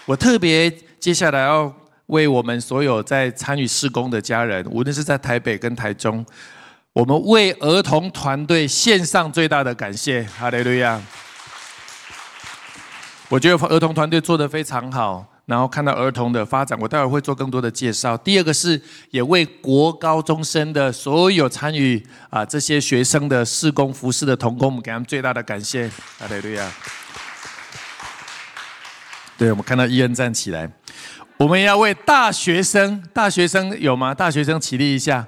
[0.05, 1.73] 我特别接下来要
[2.07, 6.25] 为我们所有在参与施工的家人，无论是在台北跟台中，
[6.91, 10.23] 我们为儿童团队献上最大的感谢。
[10.37, 11.01] 哈利路亚。
[13.29, 18.17] 我觉得儿童团队做得非常好，然后看到儿童的发展，我待会儿会做更多的介绍。
[18.17, 25.89] 第二个是也为国高中生的所有参与啊这些学生的施工服饰的童工，我们给他们最大的感谢。
[26.19, 26.71] 阿雷路亚。
[29.37, 30.69] 对，我们看到伊恩站起来，
[31.37, 34.15] 我们要为大学生，大学生有吗？
[34.15, 35.27] 大学生起立一下。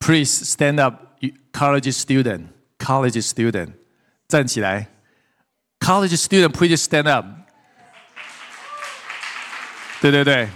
[0.00, 0.96] Please stand up,
[1.52, 2.46] college student,
[2.78, 3.70] college student，
[4.28, 4.93] 站起来。
[5.84, 7.26] College student, please stand up.
[10.00, 10.48] 对对对，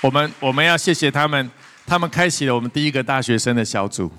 [0.00, 1.48] 我们我们要谢谢他们，
[1.86, 4.10] 他们开启了我们第一个大学生的小组。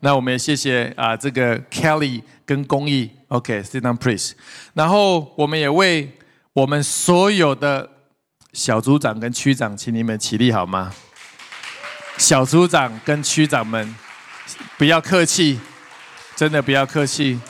[0.00, 4.34] 那我们也谢谢啊，这个 Kelly 跟公益，OK，sit down please。
[4.74, 6.12] 然后我们也为
[6.52, 7.88] 我们所有的
[8.52, 10.92] 小组长跟区长，请你们起立好吗？
[12.18, 13.96] 小组长跟区长们，
[14.76, 15.58] 不要客气，
[16.36, 17.40] 真的不要客气。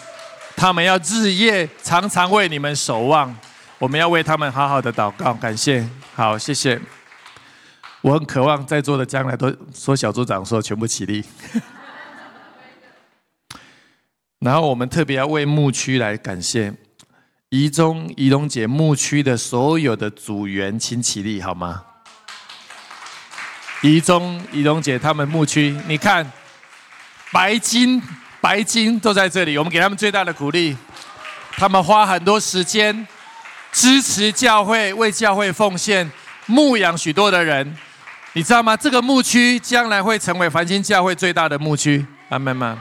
[0.56, 3.36] 他们要日夜常常为你们守望，
[3.78, 5.86] 我们要为他们好好的祷告，感谢。
[6.14, 6.80] 好，谢谢。
[8.00, 11.24] 我很渴望在座的将来都说小组长说全部起立。
[14.38, 16.72] 然后我们特别要为牧区来感谢，
[17.48, 21.82] 宜中宜东姐牧区的所有的组员，请起立好吗？
[23.82, 26.30] 宜中宜东姐他们牧区，你看
[27.32, 28.00] 白金。
[28.44, 30.76] 白金都在这里，我们给他们最大的鼓励。
[31.52, 33.08] 他们花很多时间
[33.72, 36.12] 支持教会，为教会奉献，
[36.44, 37.74] 牧养许多的人。
[38.34, 38.76] 你知道吗？
[38.76, 42.04] 这个牧区将来会成为繁星教会最大的牧区。
[42.28, 42.78] 阿门吗？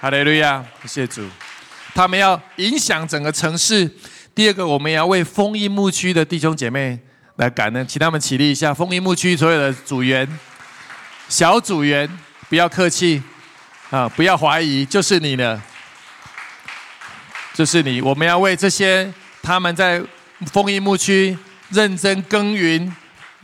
[0.00, 0.64] 哈利路亚！
[0.84, 1.28] 谢谢主。
[1.94, 3.90] 他们要影响整个城市。
[4.34, 6.98] 第二个，我们也要为丰益牧区的弟兄姐妹
[7.34, 8.72] 来感恩，请他们起立一下。
[8.72, 10.26] 丰益牧区所有的组员、
[11.28, 12.08] 小组员，
[12.48, 13.22] 不要客气。
[13.90, 14.08] 啊！
[14.16, 15.62] 不要怀疑，就是你了，
[17.54, 18.00] 就是你。
[18.00, 20.02] 我们要为这些他们在
[20.52, 21.36] 丰益牧区
[21.70, 22.94] 认真耕耘、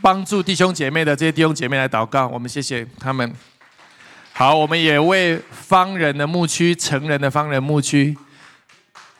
[0.01, 2.27] 帮助弟兄姐妹的这些弟兄姐妹来祷告。
[2.27, 3.33] 我们谢谢他们。
[4.33, 8.17] 好，我们也为方人的牧区、成人的方人牧区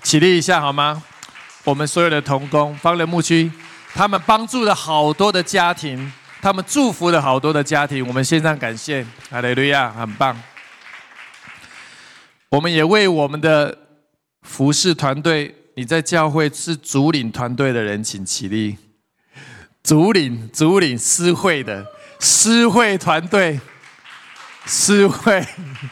[0.02, 1.02] 起立一下好吗？
[1.64, 3.50] 我们所有的童工，方人牧区，
[3.94, 10.38] 他们帮助了好多的家庭，他们祝福了好多的家庭，我们献上感谢，哈利路亚，很棒。
[12.54, 13.76] 我们也为我们的
[14.44, 18.78] 服饰团队，你在教会是主领团队的人，请起立。
[19.82, 21.84] 主领主领诗会的
[22.20, 23.60] 诗会团队，
[24.68, 25.44] 诗会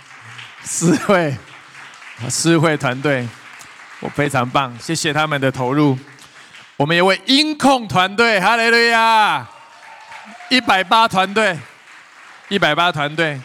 [0.64, 1.36] 诗会
[2.30, 3.28] 诗会团队，
[4.00, 5.98] 我非常棒，谢谢他们的投入。
[6.78, 9.50] 我们也为音控团队，哈利路亚，
[10.52, 11.58] 一百八团队，
[12.50, 13.42] 一百八团队，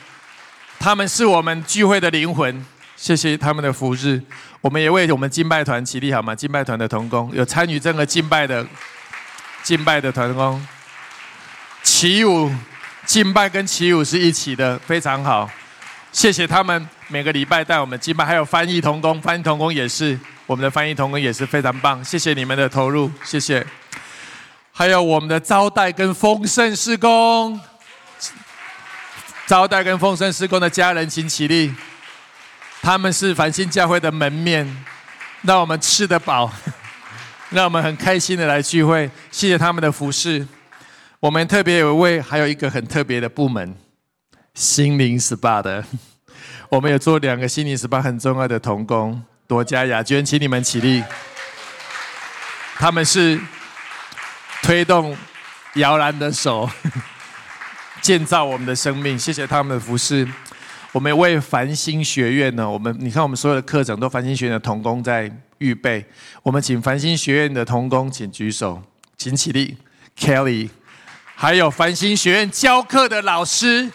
[0.79, 2.63] 他们是我们聚会的灵魂。
[2.97, 4.21] 谢谢他们的服侍，
[4.61, 6.35] 我们也为我们敬拜团起立好吗？
[6.35, 8.67] 敬拜团的同工有参与这个敬拜的
[9.63, 10.67] 敬拜的团工，
[11.83, 12.51] 起舞
[13.05, 15.49] 敬拜跟起舞是一起的，非常好。
[16.11, 22.03] 谢谢他们每个礼拜带我们敬拜，还有翻译同工，翻译同工也是我们的翻译同工也是非常棒。
[22.03, 23.65] 谢谢你们的投入，谢谢。
[24.73, 27.61] 还有我们的招待跟丰盛施工，
[29.47, 31.75] 招待跟丰盛施工的家人请起立。
[32.87, 34.65] 他们是繁星教会的门面，
[35.43, 36.49] 让我们吃得饱，
[37.51, 39.11] 让我们很开心的来聚会。
[39.33, 40.47] 谢谢他们的服侍。
[41.19, 43.75] 我们特别有一位，还有一个很特别的部门——
[44.55, 45.85] 心灵 SPA 的。
[46.69, 51.03] 我们有做两个心灵 SPA 很重要的童工，多加雅娟，请你们起立。
[52.77, 53.41] 他们是
[54.63, 55.17] 推动
[55.75, 56.71] 摇篮的手，
[58.01, 59.19] 建造我们的生命。
[59.19, 60.29] 谢谢他们的服侍。
[60.93, 66.05] 我们为繁星学院呢，我们你看我们所有的课程都繁星学院的童工在预备。
[66.43, 68.83] 我们请繁星学院的童工请举手，
[69.17, 69.77] 请起立
[70.19, 70.71] ，Kelly。
[71.35, 73.91] 还有繁星学院教课的老师，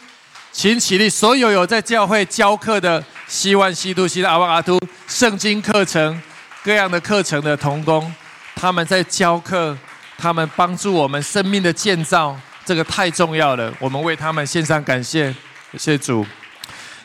[0.52, 1.10] 请起立。
[1.10, 6.22] 所有有在教会教课的，希望西都西的阿旺阿都圣经课程
[6.64, 8.14] 各样的课程的童工，
[8.56, 9.76] 他们在教课，
[10.20, 13.74] 他们帮助我们生命的建造，这个太重要了。
[13.80, 15.34] 我们为他们献上感谢，
[15.72, 16.24] 谢谢主。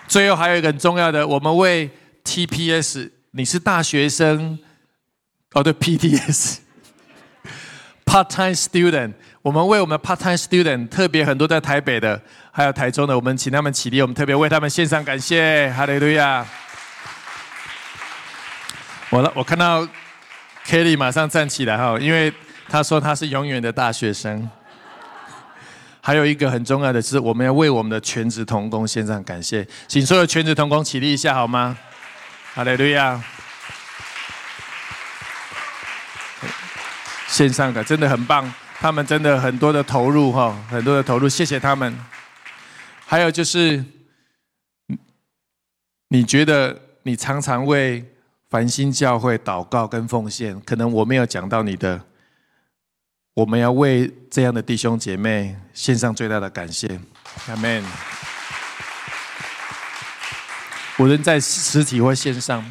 [0.08, 1.90] 最后还有一个很重要的，我们为
[2.24, 4.56] TPS，你是大学生，
[5.52, 16.46] 哦对，PTS，part-time student，我们为我们的 part-time student，特别很多在台北的，还有台中的，我们请他们起立，我们特别为他们献上感谢，哈利路亚。
[19.10, 19.86] 我了，我看到
[20.66, 22.32] Kelly 马上站起来哈，因为
[22.68, 24.48] 他说他是永远的大学生。
[26.06, 31.76] 还有一个很重要的是，我们要为我们的全职童工献上感谢，请所有全职童工起立一下好吗？
[32.54, 33.20] 哈利路亚！
[37.26, 41.98] 线上的真的很棒，他们真的很多的投入哈，很多的投入，谢谢他们。
[43.04, 43.84] 还有就是，
[46.10, 48.04] 你觉得你常常为
[48.48, 52.00] 繁星教会祷告跟奉献，可能我没有讲到你的。
[53.36, 56.98] 我们要为这样的弟兄姐妹献上最大的感谢，
[57.48, 57.84] 阿门。
[60.98, 62.64] 无论在实体或线上，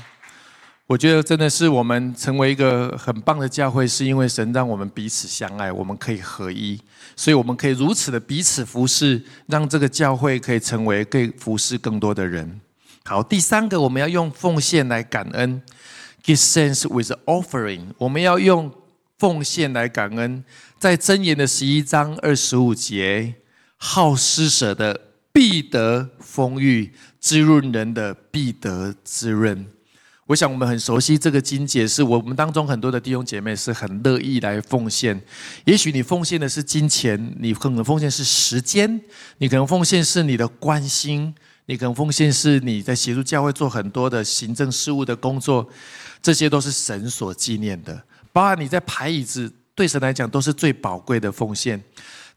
[0.88, 6.82] 我觉得真的是我们成为一个很棒的教会，是因为神让我们彼此相爱，我们可以合一，
[7.16, 12.60] 所以我们可以如此的彼此服侍，让这个教会可以成为可以服侍更多的人。
[13.04, 15.62] 好，第三个，我们要用奉献来感恩
[16.24, 18.74] ，give sense with offering，我们要用。
[19.18, 20.44] 奉献来感恩，
[20.78, 23.36] 在箴言的十一章二十五节，
[23.78, 25.00] 好施舍的
[25.32, 29.68] 必得丰裕，滋润人的必得滋润。
[30.28, 35.22] 我想我们很熟悉这个经节，是我们当中很多的弟兄姐妹是很乐意来奉献。
[35.66, 39.00] 也许你奉献的是金钱，你可能奉献是时间，
[39.38, 41.34] 你可能奉献是你的关心，
[41.68, 45.70] 你可能奉献是你在协助教会做很多的行政事务的工作，
[46.22, 48.04] 这些都是神所纪念的。
[48.36, 51.82] 包括你在排椅子，对神来讲都是最宝贵的奉献。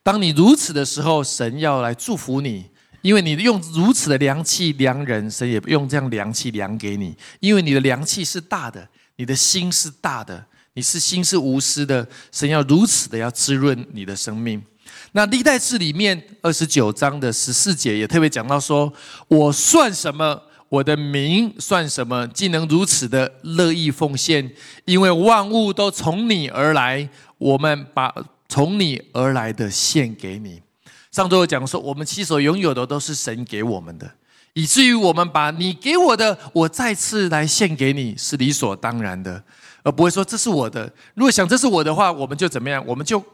[0.00, 2.66] 当你如此的时候，神要来祝福你，
[3.02, 14.62] 因为你用如此的良气量人，神也用这样良气量给你，因为你的良气是大的，你的心是大的，你是心是无私的，神要如此的要滋润你的生命。
[15.11, 18.92] 那历代志里面二十九章的十四节也特别讲到说
[19.26, 22.26] ：“我算什么？”我的名算什么？
[22.28, 24.50] 既能如此的乐意奉献，
[24.84, 27.08] 因为万物都从你而来，
[27.38, 28.14] 我们把
[28.48, 30.60] 从你而来的献给你。
[31.10, 34.10] 上周讲说，我们其所拥有的都是神给我们的，
[34.52, 39.42] 以至于我们把你给我的，我再次来献给你，是理所当然的，
[39.82, 40.92] 而不会说这是我的。
[41.14, 42.84] 如果想这是我的话，我们就怎么样？
[42.86, 43.24] 我们就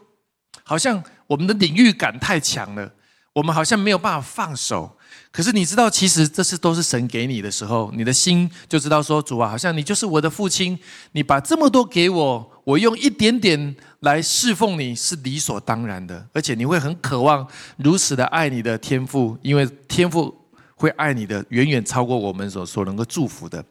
[0.63, 2.89] 好像我们的领域感太强了，
[3.33, 4.94] 我们好像没有办法放手。
[5.35, 10.79] 可是你知道，其实这是都是神给你的时候，你的心就知道说，主啊，好像你就是我的父亲，
[11.11, 20.33] 你把这么多给我，我用一点点来侍奉你是理所当然的，而且你会很渴望如此的爱你的天父，因为天父
[20.75, 23.61] 会爱你的远远超过我们所所能够祝福的。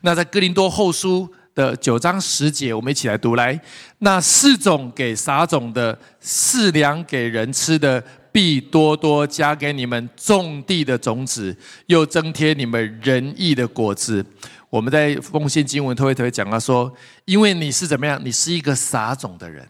[0.00, 3.56] 那在哥林多后书的九章十节，我们一起来读来，
[3.98, 8.02] 那四种给撒种的，四粮给人吃的。
[8.32, 11.56] 必多多加给你们种地的种子，
[11.86, 14.24] 又增添你们仁义的果子。
[14.70, 16.92] 我们在奉献经文特别特别讲到说，
[17.26, 18.20] 因为你是怎么样？
[18.24, 19.68] 你是一个撒种的人，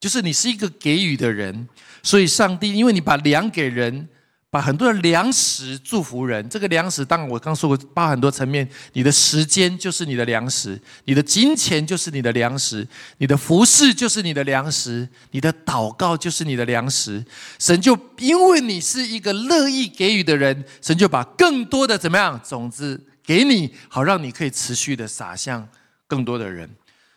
[0.00, 1.68] 就是你是一个给予的人，
[2.02, 4.08] 所以上帝因为你把粮给人。
[4.52, 8.68] 把很多的粮食祝福人，这个粮食当然我刚说过，包很多层面。
[8.94, 12.84] 你的时间就是你的粮食，你的金钱就是你的粮食，
[13.18, 17.24] 你的服饰就是你的粮食，你的祷告就是你的粮食。
[17.60, 25.68] 神就因为你是一个乐意给予的人，神就把更多的怎么样种子给你，好让你可以持续的撒向
[26.08, 26.68] 更多的人。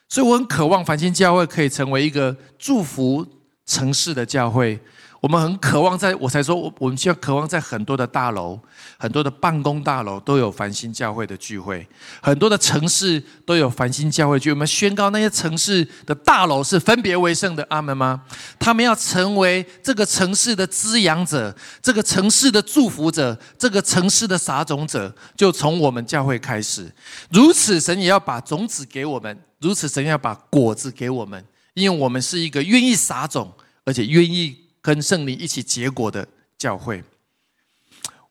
[0.08, 3.26] 所以我很渴望繁星教会可以成为一个祝福
[3.66, 4.80] 城市的教会。
[5.24, 8.60] 我们很渴望，在我才说，我我们需要渴望在很多的大楼、
[8.98, 11.88] 很多的办公大楼都有繁星教会的聚会，
[12.22, 14.52] 很多的城市都有繁星教会聚。
[14.52, 18.24] 我们宣告那些城市的大楼是分别为圣的，阿门吗？
[18.60, 26.94] 他们要成为这个城市的滋养者，这个城市的祝福者，这个城市的撒种者，就从我们教会开始。
[27.32, 31.42] 如此，神也要把种子给我们；如此，神要把果子给我们，
[31.76, 33.54] 因为我们是一个愿意撒种，
[33.86, 34.63] 而且愿意。
[34.84, 36.28] 跟圣灵一起结果的
[36.58, 37.02] 教会。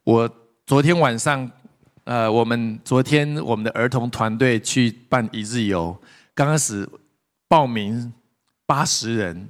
[0.04, 0.30] 我
[0.66, 1.50] 昨天晚上，
[2.04, 5.98] 呃，我们昨天我们的儿童团队去办一日游，
[6.34, 6.86] 刚开始
[7.48, 8.12] 报名
[8.66, 9.48] 八十人，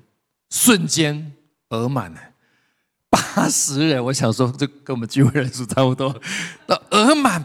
[0.49, 1.33] 瞬间
[1.71, 2.21] 额满了。
[3.11, 6.15] 八十人，我想说，这跟我们聚会人数差不多。
[6.67, 7.45] 那额满，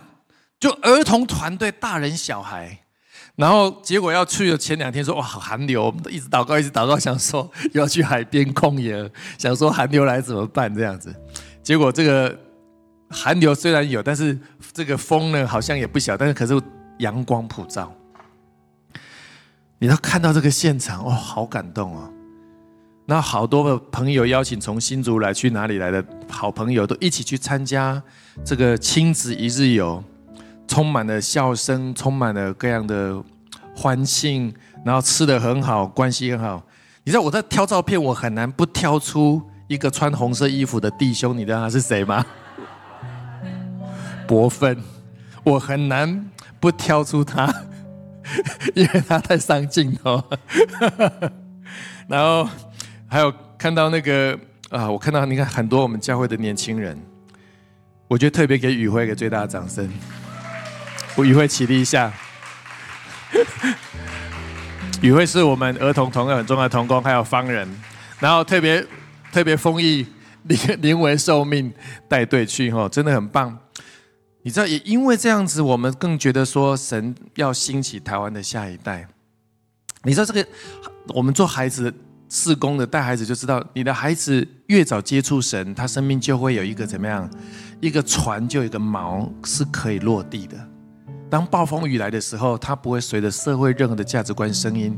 [0.60, 2.86] 就儿童团队，大人小孩。
[3.38, 11.16] 然后结果要去的前两天说哇好寒流，我们都一直祷告一直祷告，想说要去海边旷野，想说寒流来怎么办这样子。
[11.62, 12.36] 结果这个
[13.12, 14.38] 寒流虽然有，但是
[14.74, 16.60] 这个风呢好像也不小，但是可是
[16.98, 17.94] 阳光普照。
[19.78, 22.12] 你要看到这个现场哇，好感动哦。
[23.06, 28.02] 那好多个朋友邀请从新竹来去哪里来的好朋友都一起去参加
[28.44, 30.04] 这个亲子一日游。
[30.68, 33.24] 充满了笑声，充满了各样的
[33.76, 34.54] 欢庆，
[34.84, 36.64] 然后吃的很好，关系很好。
[37.04, 42.26] 你知道我在挑照片，我很难不挑出一个穿红色衣服的弟兄，你知道他是谁吗？
[44.28, 44.78] 伯芬，
[45.44, 47.48] 我很难不挑出他，
[48.76, 50.22] 因为他太上镜头。
[52.10, 52.50] 然后
[53.08, 54.38] 还有看到那个
[54.70, 57.00] 啊，我看到你看很多我们教会的年轻人，
[58.10, 59.90] 我觉得特别给宇辉一个最大的掌声。
[61.24, 62.12] 宇慧起立一下。
[65.02, 67.68] 宇慧是我们儿童同很重要的童工，还有方人，
[68.20, 68.84] 然后特别
[69.32, 70.08] 特别丰益
[70.44, 71.72] 临临危受命
[72.08, 73.56] 带队去哈，真的很棒。
[74.42, 79.08] 你知道，也因为这样子，我们更觉得说神要兴起台湾的下一代。
[80.04, 80.48] 你知道这个，
[81.10, 81.94] 我们做孩子
[82.30, 87.30] 事工的带孩子就知道，你的孩子越早接触神，他生命就会有一个怎么样，
[87.82, 90.58] 一个船就有一个锚是可以落地的。
[91.30, 94.98] 当暴风雨来的时候，它不会随着社会任何的价值观声音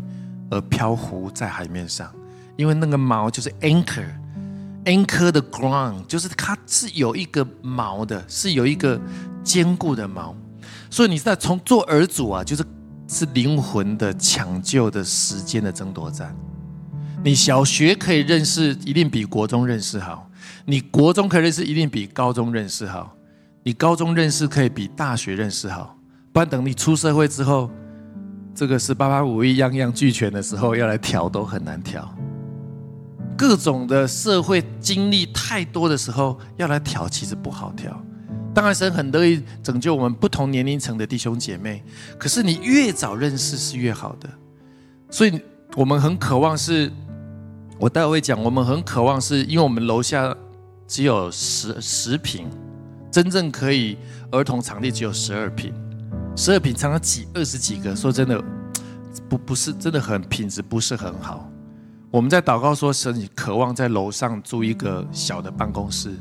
[0.51, 2.11] 而漂浮在海面上，
[2.55, 8.99] 因为那个锚就是 anchor，anchor 的 ground 就是它是有一个锚的，是有一个
[9.43, 10.33] 坚固的锚。
[10.91, 12.63] 所以你在从做儿主啊，就是
[13.07, 16.35] 是灵魂的抢救的时间的争夺战。
[17.23, 20.29] 你小学可以认识，一定比国中认识好；
[20.65, 23.15] 你国中可以认识，一定比高中认识好；
[23.63, 25.95] 你高中认识可以比大学认识好。
[26.47, 27.69] 等你出社会之后，
[28.53, 32.07] 这个是八八五一样样俱全的时候，要来调都很难调。
[33.37, 37.97] 各种的社会经历太多的时候，要来调其实不好调。
[38.53, 41.81] 当然神很乐意拯救我们不同年龄层的弟兄姐妹，
[42.17, 44.29] 可是你越早认识是越好的。
[45.09, 45.39] 所以
[45.75, 46.91] 我们很渴望是，
[47.79, 50.35] 我待会会讲，我们很渴望是因为我们楼下
[50.85, 52.49] 只有十十平，
[53.09, 53.97] 真正可以
[54.31, 55.71] 儿童场地只有十二平。
[56.35, 58.41] 十二平常常挤二十几个，说真的，
[59.27, 61.49] 不不是真的很品质不是很好。
[62.09, 66.17] 我们在祷告说，神你渴望在楼上租一个小的办公室，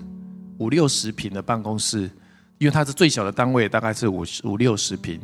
[0.59, 2.11] 五六十平的办公室，
[2.59, 5.21] 因为它是最小的单位，大概是五五六十平。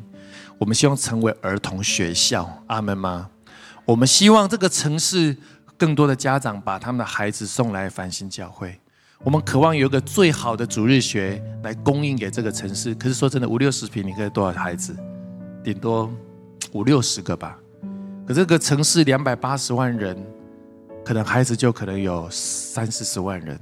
[0.59, 3.29] 我们希望成为儿童学校，阿门吗？
[3.85, 5.37] 我们希望这个城市
[5.77, 8.81] 更多的家长把他们的孩子送来繁星教会。
[9.25, 12.95] 我们渴望有一个最好的主日学来供应给这个城市。
[12.95, 14.95] 可是说真的，五六十平，你可以多少孩子？
[15.65, 16.13] 顶多
[16.73, 17.59] 五六十个吧。
[18.29, 20.15] 可这个城市两百八十万人，
[21.03, 23.59] 可能孩子就可能有三四十万人。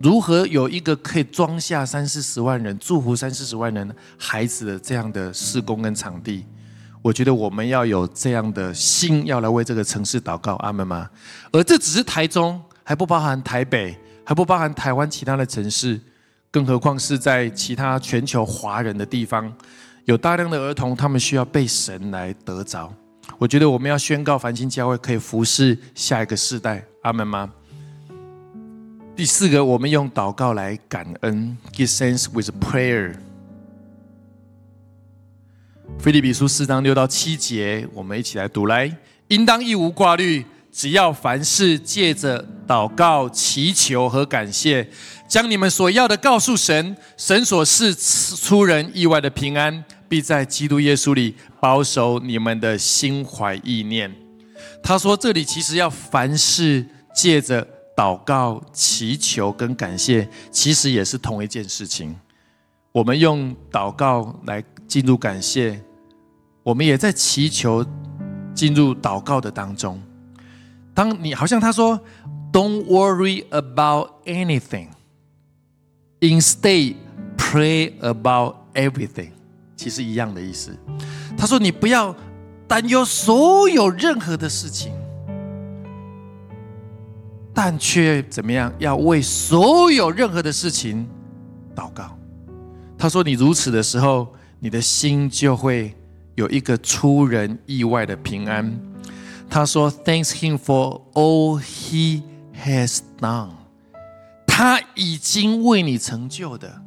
[0.00, 6.46] 如何有一个可以装下三四十万人、祝福三四十万人孩子的这样的施工跟场地？
[7.02, 11.10] 我觉得我们要有这样的心，要来为这个城市祷告，阿门吗？
[11.52, 13.94] 而这只是台中，还不包含台北。
[14.28, 15.98] 还不包含台湾其他的城市，
[16.50, 19.50] 更何况是在其他全球华人的地方，
[20.04, 22.92] 有大量的儿童，他们需要被神来得着。
[23.38, 27.50] 我觉得我们要宣告繁星教会可以服侍下一个世代，阿门吗？
[29.16, 33.14] 第四个，我们用祷告来感恩，give thanks with prayer。
[35.98, 38.94] 菲利比书四章六到七节，我们一起来读来，
[39.28, 40.44] 应当一无挂虑。
[40.78, 44.88] 只要凡事借着祷告、祈求和感谢，
[45.26, 54.14] 将你们所要的告诉神，神所赐出人意外的平安，必在基督耶稣里保守你们的心怀意念。
[54.80, 57.66] 他说：“这里其实要凡事借着
[57.96, 62.14] 祷告、祈求跟感谢，其实也是同一件事情。
[62.92, 65.82] 我们用祷告来进入感谢，
[66.62, 67.84] 我们也在祈求
[68.54, 70.00] 进入祷告的当中。”
[70.98, 72.00] 当你好像他说
[72.52, 74.88] ，Don't worry about anything.
[76.18, 76.96] Instead,
[77.36, 79.30] pray about everything.
[79.76, 80.76] 其实一样的意思。
[81.36, 82.12] 他说你不要
[82.66, 84.92] 担忧所有任何的事情，
[87.54, 88.72] 但却怎么样？
[88.80, 91.08] 要为所有任何的事情
[91.76, 92.18] 祷告。
[92.98, 95.94] 他说你如此的时候，你的心就会
[96.34, 98.76] 有一个出人意外的平安。
[99.50, 102.22] 他说：“Thanks him for all he
[102.64, 103.50] has done。
[104.46, 106.82] 他已经为你成就的，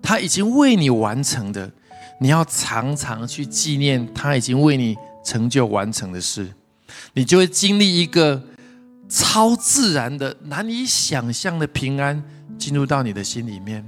[0.00, 1.70] 他已经为你完成的，
[2.20, 6.54] 你要常常去纪念他已经为你成就完成的事，
[7.14, 8.40] 你就会经历一个
[9.08, 12.22] 超自然的、难以想象的平安
[12.56, 13.84] 进入到你的心里面。”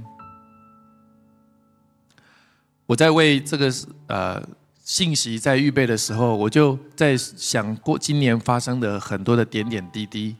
[2.85, 3.73] 我在为这个
[4.07, 4.43] 呃。
[4.89, 10.35] 信息在预备的时候，我就在想过今年发生的很多的点点滴滴。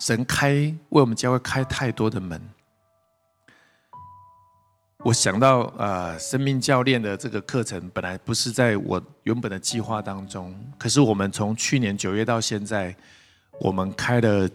[0.00, 0.54] 神开
[0.88, 2.42] 为我们教会开太多的门。
[5.04, 12.92] 我想到呃，生命教练的这个课程本来不是在我原本的计划当中，可是我们从去年九月到现在，
[13.60, 14.50] 我们开了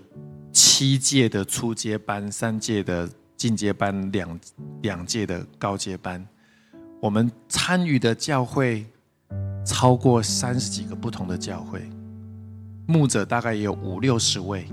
[0.51, 4.39] 七届的初阶班、三届的进阶班、两
[4.81, 6.27] 两届的高阶班，
[6.99, 8.85] 我们参与的教会。
[9.67, 11.81] 超过三十几个不同的教会，
[12.87, 14.65] 牧者大概也有五六十位。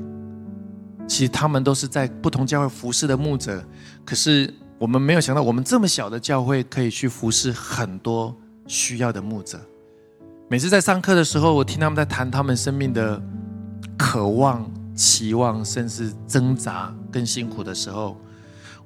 [1.08, 3.62] 其实他们都是在不同教会服侍的牧者。
[4.04, 8.34] 可是我们没有想到，我们这么小的教会可以去服侍很多
[8.68, 9.60] 需要的牧者。
[10.48, 13.20] 每次在上课的时候，我听他们在谈他们生命的
[13.98, 14.64] 渴望、
[14.94, 18.16] 期望，甚至挣扎跟辛苦的时候，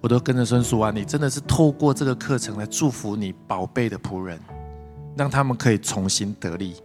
[0.01, 4.41] 我都跟着孙叔啊，你真的是透过这个课程来祝福你宝贝的仆人。
[5.19, 6.77] 让他们可以重新得力，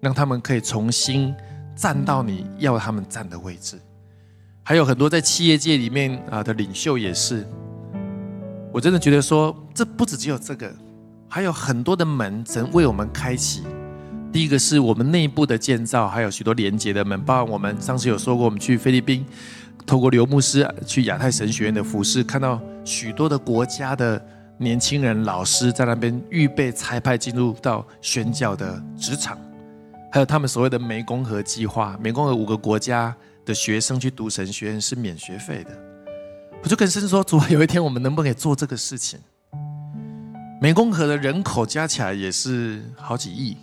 [0.00, 1.32] 让他们可以重新
[1.76, 3.78] 站到你要他们站的位置。
[4.64, 7.46] 还有很多在企业界里面啊的领袖也是，
[8.72, 10.68] 我真的觉得说，这不止只有这个，
[11.28, 13.62] 还有很多的门正为我们开启。
[14.32, 19.24] 第一个是我们内部的建造，还有许多连接的门，包括我们上次有说过，我们去菲律宾，
[19.86, 24.20] 透过刘牧师去亚太神学院的服饰，看到许多的国家的。
[24.60, 29.38] 年轻人、老师在那边预备裁派进入到宣教的职场，
[30.12, 35.70] 还有他们所谓的湄公河计划，湄公河五个国家的学生去读神学院是免学费的。
[36.62, 39.18] 我就跟神说：主，有一天我们能不能做这个事情？
[40.60, 43.56] 湄公河的人口加起来也是好几亿，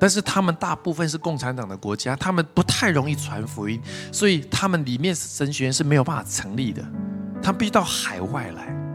[0.00, 6.82] 但是他们大部分是共产党的国家，他们不太容易传福音，所以他们里面神学院是没有办法成立的，
[7.40, 8.87] 他们必须到海外来。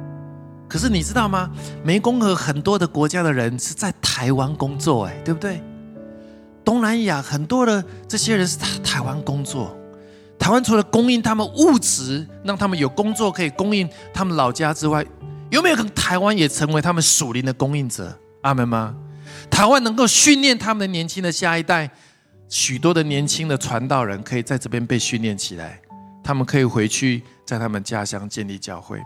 [0.73, 1.51] 可是你知道吗？
[1.85, 5.61] 湄公河很多的国家的人是在台湾工作，哎，对不对？
[6.65, 9.77] 东南亚很多的这些人是在台湾工作。
[10.39, 15.05] 台湾除了供应他们物质，让他们有工作可以供应他们老家之外，
[15.51, 18.17] 有没有可能台湾也成为他们属灵的供应者？
[18.41, 18.95] 阿门吗？
[19.51, 21.87] 台湾能够训练他们的年轻的下一代，
[22.49, 25.79] 许多的年轻的传道人可以在这边被训练起来，
[26.23, 28.99] 他们可以回去在他们家乡建立教会。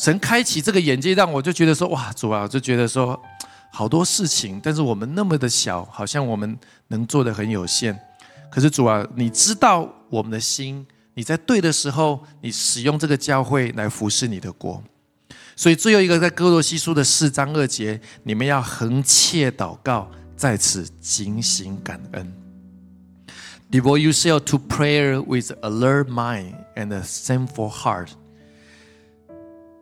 [0.00, 3.22] 神开启这个眼界，让我就觉得说：哇，主啊，就觉得说
[3.70, 8.00] 好多事情，但是我们那么的小，好像我们能做的很有限。
[8.50, 14.82] 可是主啊，你知道我们的心，你你在对的时候，你使用这个教会来服侍你的国。
[15.54, 22.34] 所以最后一个在哥罗西书的四章二节，你们要横切祷告，在此警醒感恩。
[23.70, 28.08] Devote yourself to prayer with alert mind and a thankful heart。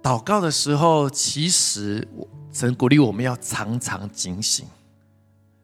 [0.02, 4.66] 祷告的时候，其实我神鼓励我们要常常警醒。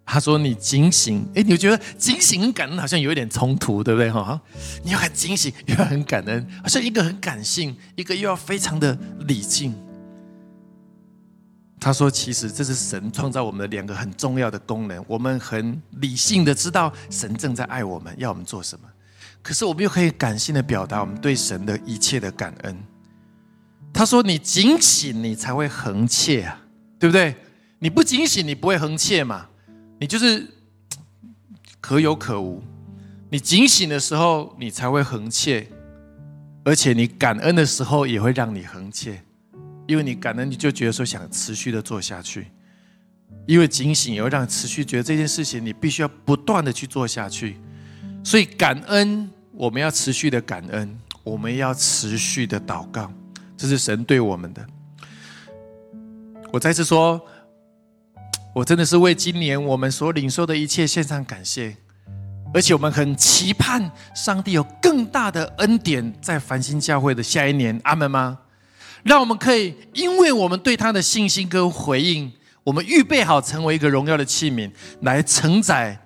[0.06, 4.10] 他说：“你警醒，哎，你觉得警醒跟感恩好像有一点冲突，对不对？
[4.10, 4.38] 哈，
[4.82, 9.74] 你要很警醒，又要很感恩，好像一个很感性，一个又要非常的理性。”
[11.80, 15.02] 他说：“其实这是神创造我们的两个很重要的功能。
[15.08, 18.86] 我们很理性的知道神正在爱我们，要我们做什么，
[19.42, 22.76] 可是我们又可以感性的表达我们对神的一切的感恩。”
[23.94, 26.60] 他说：“你警醒，你才会横切啊，
[26.98, 27.34] 对不对？
[27.78, 29.46] 你不警醒，你不会横切嘛。”
[30.00, 30.46] 你就是
[31.80, 32.62] 可有可无，
[33.30, 35.66] 你警醒的时候，你才会横切，
[36.64, 39.22] 而且你感恩的时候也会让你横切，
[39.86, 42.48] 因为你感恩，你就觉得说想持续的做下去，
[43.46, 47.56] 因为警醒也会让你持续觉得这件事情你必须要不断的去做下去，
[48.24, 53.10] 所以感恩我们要持续的感恩，我们要持续的祷告，
[53.56, 54.66] 这是神对我们的。
[56.52, 57.20] 我再次说。
[58.54, 61.76] 我真的是为今年我们所领受的一切献上感谢，
[62.52, 68.38] 而且我们很期盼上帝有更大的恩典在繁星教会的下一年，阿门吗？
[69.02, 72.32] 让我们可以因为我们对他的信心跟回应，
[72.62, 75.98] 我们预备好成为一个荣耀的器皿，来承载，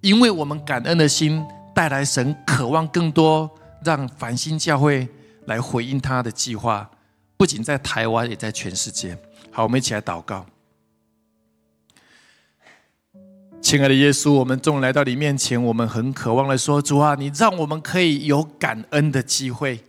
[0.00, 1.40] 因为我们感恩的心
[1.72, 3.48] 带来神渴望更多，
[3.84, 5.06] 让繁星教会
[5.46, 6.88] 来回应他的计划，
[7.36, 9.16] 不仅在台湾，也在全世界。
[9.50, 10.46] 好，我们一起来祷告。
[13.62, 19.80] 亲爱的耶稣，我们终于来到你面前，我们很渴望的说：主啊，你让我们可以有感恩的机会，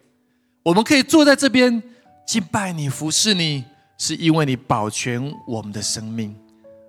[0.64, 1.84] 我们可以坐在这边
[2.26, 3.66] 敬拜你、服侍你，
[4.00, 6.36] 是因为你保全我们的生命，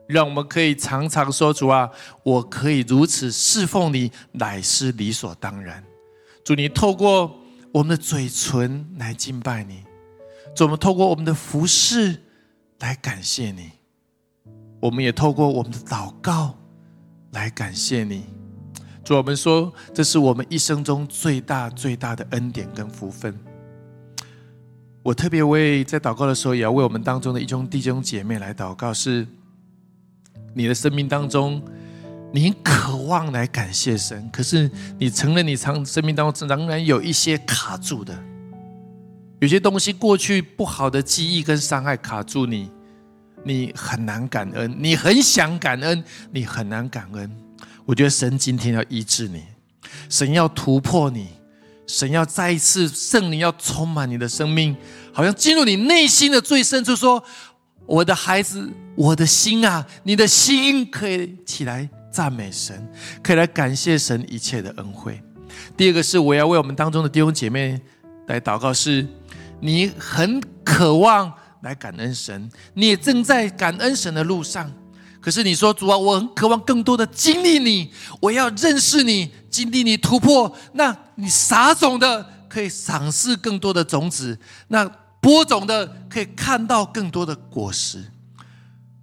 [0.06, 1.90] 让我们可以常常说：主啊，
[2.22, 5.84] 我可以如此侍奉你，乃是理所当然。
[6.42, 7.38] 主，你透过
[7.72, 9.84] 我们的嘴唇来敬拜你，
[10.54, 12.22] 主，我们透过我们的服侍
[12.80, 13.70] 来感谢你，
[14.80, 16.54] 我们也透过我们的祷告。
[17.32, 18.24] 来感谢你，
[19.04, 23.38] 主，我们说这是我们一生中最大最大的恩典跟福分。
[25.02, 28.94] 我特别为在祷告的时候，也要为我们当中的一众弟兄姐妹来祷告。
[28.94, 29.26] 是
[30.54, 31.62] 你的生命当中，
[32.32, 38.16] 你渴望来感谢神，可是你承认你长生命当中仍然有一些卡住的，
[39.40, 42.70] 有些东西过去不好的记忆跟伤害卡住你。
[43.44, 47.30] 你很难感恩，你很想感恩，你很难感恩。
[47.86, 49.44] 我觉得神今天要医治你，
[50.10, 51.28] 神要突破你，
[51.86, 54.76] 神要再一次圣灵要充满你的生命，
[55.12, 57.22] 好像进入你内心的最深处，说
[57.86, 62.88] ：“我的孩子，我的心啊，你的心可以起来赞美神，
[63.22, 65.22] 可以来感谢神一切的恩惠。”
[65.76, 67.80] 第二个是我要为我们当中的弟兄姐妹
[68.26, 69.06] 来祷告，是
[69.60, 71.32] 你很渴望。
[71.62, 74.72] 来感恩神，你也正在感恩神的路上。
[75.20, 80.56] 可是你说主啊，我很渴望更多的经历你，我要认识你，经历你突破。
[80.74, 84.38] 那你撒种的可以赏赐更多的种子，
[84.68, 84.88] 那
[85.20, 88.04] 播种的可以看到更多的果实。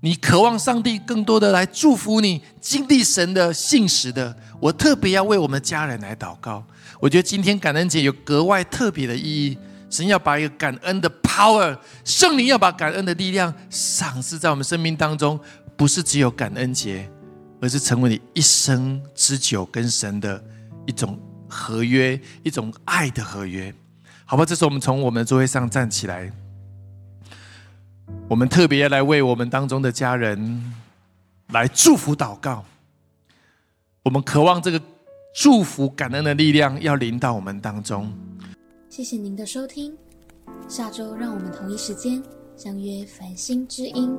[0.05, 4.37] 你渴望上帝更多的来祝福你，经历神的信实的。
[4.59, 6.63] 我特别要为我们家人来祷告。
[6.99, 9.57] 我觉得今天感恩节有格外特别的意义。
[9.89, 15.39] 神要把一个感恩的 power，圣灵要把感恩的力量赏赐在我们生命当中，
[15.75, 17.09] 不是只有感恩节，
[17.59, 20.39] 而是成为你一生之久跟神的
[20.85, 23.73] 一种合约，一种爱的合约，
[24.23, 24.45] 好吧？
[24.45, 26.31] 这时候我们从我们的座位上站起来，
[28.27, 30.73] 我们特别来为我们当中的家人
[31.49, 32.63] 来祝福祷告，
[34.03, 34.81] 我们渴望这个
[35.35, 38.11] 祝福感恩的力量要临到我们当中。
[38.89, 39.95] 谢谢您的收听，
[40.67, 42.21] 下周让我们同一时间
[42.55, 44.17] 相约繁星之音。